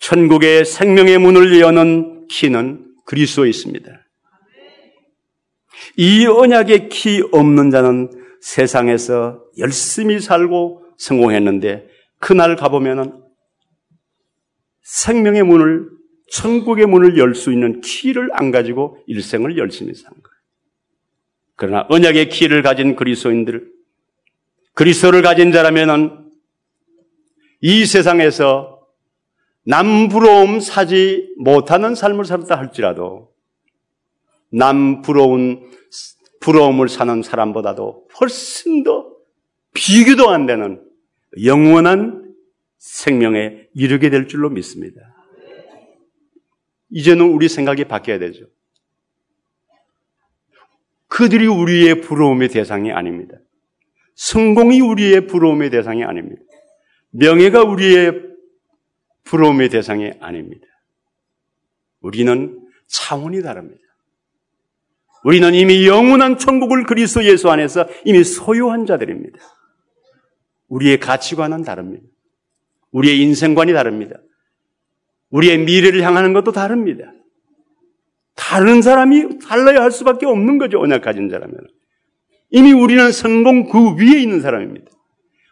천국의 0.00 0.64
생명의 0.64 1.18
문을 1.18 1.60
여는 1.60 2.26
키는 2.28 2.94
그리스도에 3.04 3.48
있습니다. 3.48 3.90
이 5.96 6.26
언약의 6.26 6.88
키 6.88 7.22
없는 7.32 7.70
자는 7.70 8.10
세상에서 8.42 9.42
열심히 9.58 10.20
살고 10.20 10.84
성공했는데 10.96 11.88
그날 12.18 12.56
가보면은 12.56 13.22
생명의 14.82 15.42
문을 15.44 15.88
천국의 16.30 16.86
문을 16.86 17.18
열 17.18 17.34
수 17.34 17.52
있는 17.52 17.80
키를 17.80 18.30
안 18.32 18.50
가지고 18.50 18.98
일생을 19.06 19.56
열심히 19.56 19.94
산 19.94 20.10
거예요. 20.10 20.38
그러나 21.56 21.86
언약의 21.88 22.28
키를 22.28 22.62
가진 22.62 22.94
그리스도인들, 22.96 23.70
그리스도를 24.74 25.22
가진 25.22 25.50
자라면은 25.52 26.30
이 27.60 27.84
세상에서 27.84 28.86
남 29.64 30.08
부러움 30.08 30.60
사지 30.60 31.28
못하는 31.38 31.94
삶을 31.94 32.24
살았다 32.24 32.56
할지라도 32.56 33.32
남 34.50 35.02
부러운 35.02 35.68
부러움을 36.40 36.88
사는 36.88 37.22
사람보다도 37.22 38.08
훨씬 38.20 38.84
더 38.84 39.12
비교도 39.74 40.30
안 40.30 40.46
되는 40.46 40.82
영원한 41.44 42.34
생명에 42.78 43.68
이르게 43.74 44.10
될 44.10 44.28
줄로 44.28 44.50
믿습니다. 44.50 45.00
이제는 46.90 47.26
우리 47.26 47.48
생각이 47.48 47.84
바뀌어야 47.84 48.18
되죠. 48.18 48.46
그들이 51.08 51.46
우리의 51.46 52.00
부러움의 52.00 52.48
대상이 52.48 52.92
아닙니다. 52.92 53.38
성공이 54.14 54.80
우리의 54.80 55.26
부러움의 55.26 55.70
대상이 55.70 56.04
아닙니다. 56.04 56.42
명예가 57.10 57.62
우리의 57.64 58.12
부러움의 59.24 59.68
대상이 59.70 60.12
아닙니다. 60.20 60.66
우리는 62.00 62.58
차원이 62.86 63.42
다릅니다. 63.42 63.80
우리는 65.24 65.54
이미 65.54 65.86
영원한 65.86 66.38
천국을 66.38 66.84
그리스도 66.84 67.24
예수 67.24 67.50
안에서 67.50 67.86
이미 68.04 68.24
소유한 68.24 68.86
자들입니다. 68.86 69.38
우리의 70.68 71.00
가치관은 71.00 71.62
다릅니다. 71.62 72.04
우리의 72.92 73.20
인생관이 73.20 73.72
다릅니다. 73.72 74.16
우리의 75.30 75.58
미래를 75.58 76.02
향하는 76.02 76.32
것도 76.32 76.52
다릅니다. 76.52 77.12
다른 78.34 78.82
사람이 78.82 79.40
달라야 79.40 79.82
할 79.82 79.90
수밖에 79.90 80.26
없는 80.26 80.58
거죠. 80.58 80.80
언약 80.80 81.02
가진 81.02 81.28
자라면. 81.28 81.56
이미 82.50 82.72
우리는 82.72 83.10
성공 83.12 83.68
그 83.68 83.96
위에 83.96 84.20
있는 84.20 84.40
사람입니다. 84.40 84.86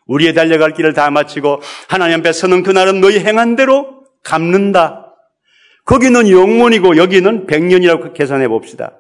우리의 0.07 0.35
달려갈 0.35 0.73
길을 0.73 0.93
다 0.93 1.11
마치고 1.11 1.61
하나님 1.89 2.21
앞에 2.21 2.33
서는 2.33 2.63
그날은 2.63 3.01
너희 3.01 3.19
행한 3.19 3.57
대로 3.57 4.05
갚는다. 4.23 5.15
거기는 5.85 6.31
영원이고 6.31 6.97
여기는 6.97 7.47
백년이라고 7.47 8.13
계산해 8.13 8.49
봅시다. 8.49 8.99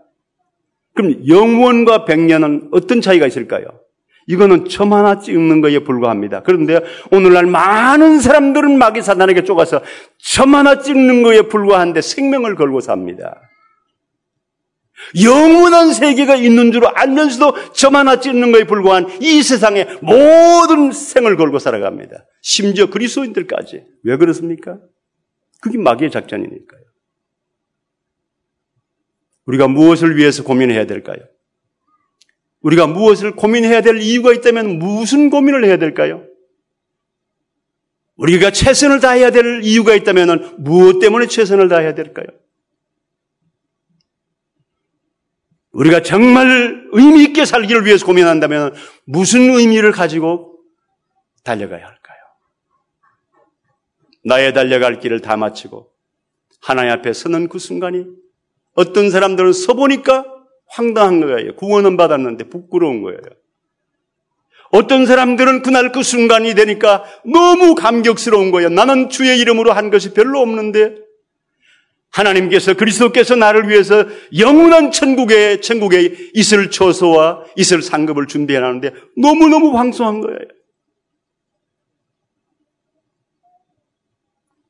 그럼 0.97 1.29
영원과 1.29 2.05
백년은 2.07 2.71
어떤 2.73 3.01
차이가 3.01 3.27
있을까요? 3.27 3.67
이거는 4.27 4.69
점 4.69 4.93
하나 4.93 5.21
찍는 5.21 5.61
것에 5.61 5.81
불과합니다. 5.81 6.43
그런데 6.43 6.81
오늘날 7.13 7.47
많은 7.47 8.19
사람들은 8.19 8.77
마귀 8.77 9.03
사단에게 9.03 9.45
쫓아서 9.45 9.83
점 10.19 10.55
하나 10.57 10.81
찍는 10.81 11.23
것에 11.23 11.43
불과한데 11.43 12.01
생명을 12.01 12.57
걸고 12.57 12.81
삽니다. 12.81 13.41
영원한 15.23 15.93
세계가 15.93 16.37
있는 16.37 16.73
줄 16.73 16.87
알면서도 16.87 17.73
저만 17.73 18.09
하나 18.09 18.21
찢는 18.21 18.51
것에 18.51 18.65
불과한 18.65 19.09
이 19.21 19.43
세상의 19.43 19.99
모든 20.01 20.91
생을 20.91 21.37
걸고 21.37 21.59
살아갑니다. 21.59 22.25
심지어 22.43 22.87
그리스도인들까지. 22.87 23.85
왜 24.05 24.17
그렇습니까? 24.17 24.79
그게 25.61 25.79
마귀의 25.79 26.11
작전이니까요. 26.11 26.81
우리가 29.47 29.69
무엇을 29.69 30.17
위해서 30.17 30.43
고민해야 30.43 30.87
될까요? 30.87 31.19
우리가 32.61 32.87
무엇을 32.87 33.37
고민해야 33.37 33.81
될 33.81 33.99
이유가 33.99 34.33
있다면 34.33 34.79
무슨 34.79 35.31
고민을 35.31 35.65
해야 35.65 35.77
될까요? 35.77 36.25
우리가 38.17 38.51
최선을 38.51 39.01
다해야 39.01 39.31
될 39.31 39.63
이유가 39.63 39.95
있다면 39.95 40.57
무엇 40.59 40.99
때문에 40.99 41.27
최선을 41.27 41.69
다해야 41.69 41.95
될까요? 41.95 42.27
우리가 45.71 46.01
정말 46.01 46.89
의미 46.93 47.23
있게 47.25 47.45
살기를 47.45 47.85
위해서 47.85 48.07
고민한다면 48.07 48.75
무슨 49.05 49.51
의미를 49.51 49.93
가지고 49.93 50.59
달려가야 51.45 51.87
할까요? 51.87 52.17
나의 54.25 54.55
달려갈 54.55 54.99
길을 54.99 55.21
다 55.21 55.37
마치고 55.37 55.93
하나님 56.61 56.93
앞에 56.93 57.13
서는 57.13 57.49
그 57.49 57.59
순간이 57.59 58.07
어떤 58.77 59.11
사람들은 59.11 59.53
서보니까 59.53 60.25
황당한 60.69 61.21
거예요. 61.21 61.57
구원은 61.57 61.97
받았는데 61.97 62.49
부끄러운 62.49 63.03
거예요. 63.03 63.19
어떤 64.71 65.07
사람들은 65.07 65.63
그날 65.63 65.93
그 65.93 66.03
순간이 66.03 66.55
되니까 66.55 67.05
너무 67.25 67.75
감격스러운 67.75 68.51
거예요. 68.51 68.69
나는 68.69 69.09
주의 69.09 69.39
이름으로 69.39 69.73
한 69.73 69.91
것이 69.91 70.13
별로 70.13 70.41
없는데 70.41 70.97
하나님께서 72.11 72.75
그리스도께서 72.75 73.37
나를 73.37 73.69
위해서 73.69 74.07
영원한 74.39 74.91
천국에 74.91 75.61
천국에 75.61 76.31
있을 76.35 76.71
처소와 76.71 77.45
있을 77.57 77.83
상급을 77.83 78.27
준비해 78.27 78.59
놨는데 78.61 78.93
너무너무 79.17 79.77
황송한 79.77 80.21
거예요. 80.21 80.39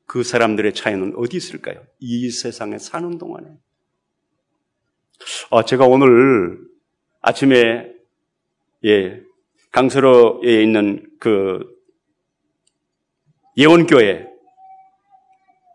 그 0.05 0.23
사람들의 0.23 0.73
차이는 0.73 1.13
어디 1.17 1.37
있을까요? 1.37 1.83
이 1.99 2.29
세상에 2.31 2.77
사는 2.77 3.17
동안에. 3.17 3.47
아, 5.51 5.63
제가 5.63 5.85
오늘 5.85 6.59
아침에 7.21 7.91
예, 8.85 9.21
강서로에 9.71 10.61
있는 10.61 11.09
그 11.19 11.65
예원교회 13.57 14.27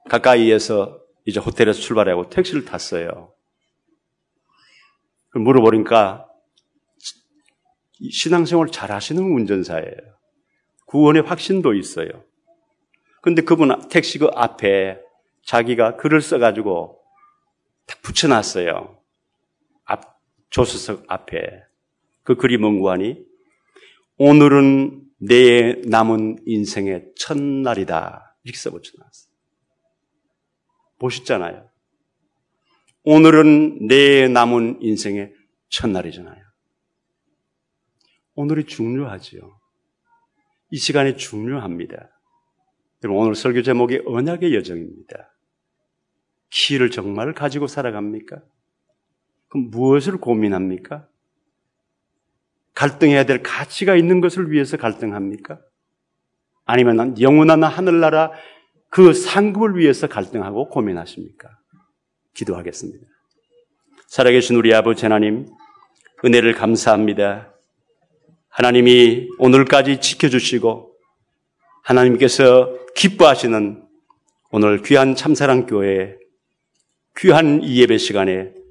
가까이에서 0.09 1.01
이제 1.25 1.41
호텔에서 1.41 1.81
출발하고 1.81 2.29
택시를 2.29 2.65
탔어요. 2.65 3.33
물어보니까 5.35 6.27
신앙생활 8.11 8.69
잘 8.69 8.91
하시는 8.93 9.23
운전사예요. 9.23 9.97
구원의 10.87 11.23
확신도 11.23 11.75
있어요. 11.75 12.09
근데 13.21 13.43
그분 13.43 13.89
택시 13.89 14.19
그 14.19 14.29
앞에 14.35 14.99
자기가 15.45 15.97
글을 15.97 16.21
써가지고 16.21 17.01
딱 17.87 18.03
붙여놨어요. 18.03 19.02
앞, 20.53 20.65
조수석 20.65 21.05
앞에. 21.09 21.65
그 22.23 22.37
글이 22.37 22.59
뭔고 22.59 22.91
하니, 22.91 23.25
오늘은 24.19 25.03
내 25.19 25.75
남은 25.87 26.43
인생의 26.47 27.13
첫날이다. 27.17 28.37
이렇게 28.45 28.59
써붙여 28.59 28.93
놨어요. 28.99 29.33
보셨잖아요. 30.99 31.69
오늘은 33.05 33.89
내 33.89 34.29
남은 34.29 34.79
인생의 34.83 35.33
첫날이잖아요. 35.71 36.45
오늘이 38.35 38.65
중요하지요. 38.65 39.59
이 40.71 40.77
시간이 40.79 41.17
중요합니다. 41.17 42.09
여러분, 43.03 43.23
오늘 43.23 43.35
설교 43.35 43.63
제목이 43.63 44.03
언약의 44.07 44.55
여정입니다. 44.55 45.35
키를 46.51 46.91
정말 46.91 47.35
가지고 47.35 47.67
살아갑니까? 47.67 48.43
그럼 49.53 49.69
무엇을 49.71 50.17
고민합니까? 50.17 51.07
갈등해야 52.75 53.27
될 53.27 53.43
가치가 53.43 53.95
있는 53.95 54.23
것을 54.23 54.51
위해서 54.51 54.79
갈등합니까? 54.79 55.61
아니면 56.65 57.21
영원한 57.21 57.63
하늘나라 57.63 58.33
그 58.89 59.13
상급을 59.13 59.77
위해서 59.77 60.07
갈등하고 60.07 60.71
고민하십니까? 60.71 61.51
기도하겠습니다. 62.33 63.07
살아계신 64.07 64.57
우리 64.57 64.73
아버지 64.73 65.05
하나님, 65.05 65.47
은혜를 66.25 66.55
감사합니다. 66.55 67.53
하나님이 68.49 69.29
오늘까지 69.39 70.01
지켜주시고, 70.01 70.97
하나님께서 71.83 72.79
기뻐하시는 72.95 73.87
오늘 74.51 74.83
귀한 74.83 75.15
참사랑교회 75.15 76.17
귀한 77.19 77.63
이 77.63 77.83
예배 77.83 77.99
시간에 77.99 78.62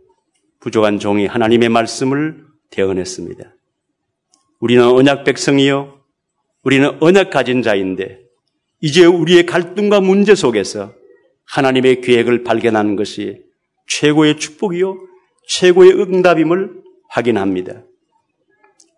부족한 0.62 1.00
종이 1.00 1.26
하나님의 1.26 1.70
말씀을 1.70 2.46
대언했습니다. 2.70 3.56
우리는 4.60 4.84
언약 4.84 5.24
백성이요. 5.26 6.00
우리는 6.64 6.98
언약 7.02 7.32
가진 7.32 7.62
자인데 7.62 8.20
이제 8.80 9.06
우리의 9.06 9.46
갈등과 9.46 10.02
문제 10.02 10.36
속에서 10.36 10.94
하나님의 11.46 12.02
계획을 12.02 12.44
발견하는 12.44 12.96
것이 12.96 13.42
최고의 13.88 14.38
축복이요, 14.38 14.98
최고의 15.50 15.94
응답임을 16.00 16.72
확인합니다. 17.10 17.84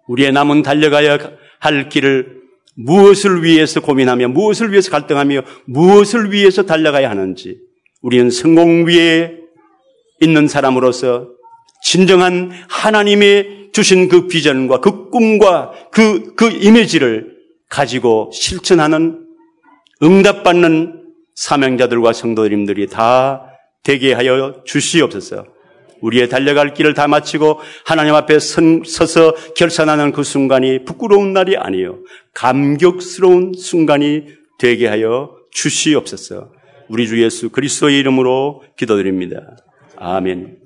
우리의 0.08 0.34
남은 0.34 0.62
달려가야 0.62 1.18
할 1.60 1.90
길을 1.90 2.44
무엇을 2.76 3.44
위해서 3.44 3.80
고민하며, 3.80 4.28
무엇을 4.30 4.72
위해서 4.72 4.92
갈등하며, 4.92 5.42
무엇을 5.66 6.32
위해서 6.32 6.64
달려가야 6.64 7.10
하는지, 7.10 7.60
우리는 8.02 8.30
성공 8.30 8.86
위에 8.86 9.40
있는 10.20 10.48
사람으로서 10.48 11.30
진정한 11.84 12.52
하나님의 12.70 13.70
주신 13.74 14.08
그 14.08 14.28
비전과 14.28 14.80
그 14.80 15.10
꿈과 15.10 15.74
그, 15.92 16.34
그 16.36 16.50
이미지를 16.50 17.34
가지고 17.70 18.32
실천하는 18.34 19.26
응답받는 20.02 21.04
사명자들과 21.36 22.14
성도님들이 22.14 22.88
다 22.88 23.48
되게 23.84 24.14
하여 24.14 24.64
주시옵소서. 24.66 25.46
우리의 26.02 26.30
달려갈 26.30 26.74
길을 26.74 26.94
다 26.94 27.08
마치고 27.08 27.60
하나님 27.86 28.14
앞에 28.14 28.40
선, 28.40 28.84
서서 28.86 29.34
결산하는 29.56 30.12
그 30.12 30.24
순간이 30.24 30.84
부끄러운 30.86 31.34
날이 31.34 31.58
아니요. 31.58 32.00
감격스러운 32.34 33.54
순간이 33.54 34.26
되게 34.60 34.88
하여 34.88 35.36
주시옵소서. 35.52 36.52
우리 36.90 37.08
주 37.08 37.24
예수 37.24 37.50
그리스도의 37.50 37.98
이름으로 38.00 38.64
기도드립니다. 38.78 39.58
아멘. 39.96 40.63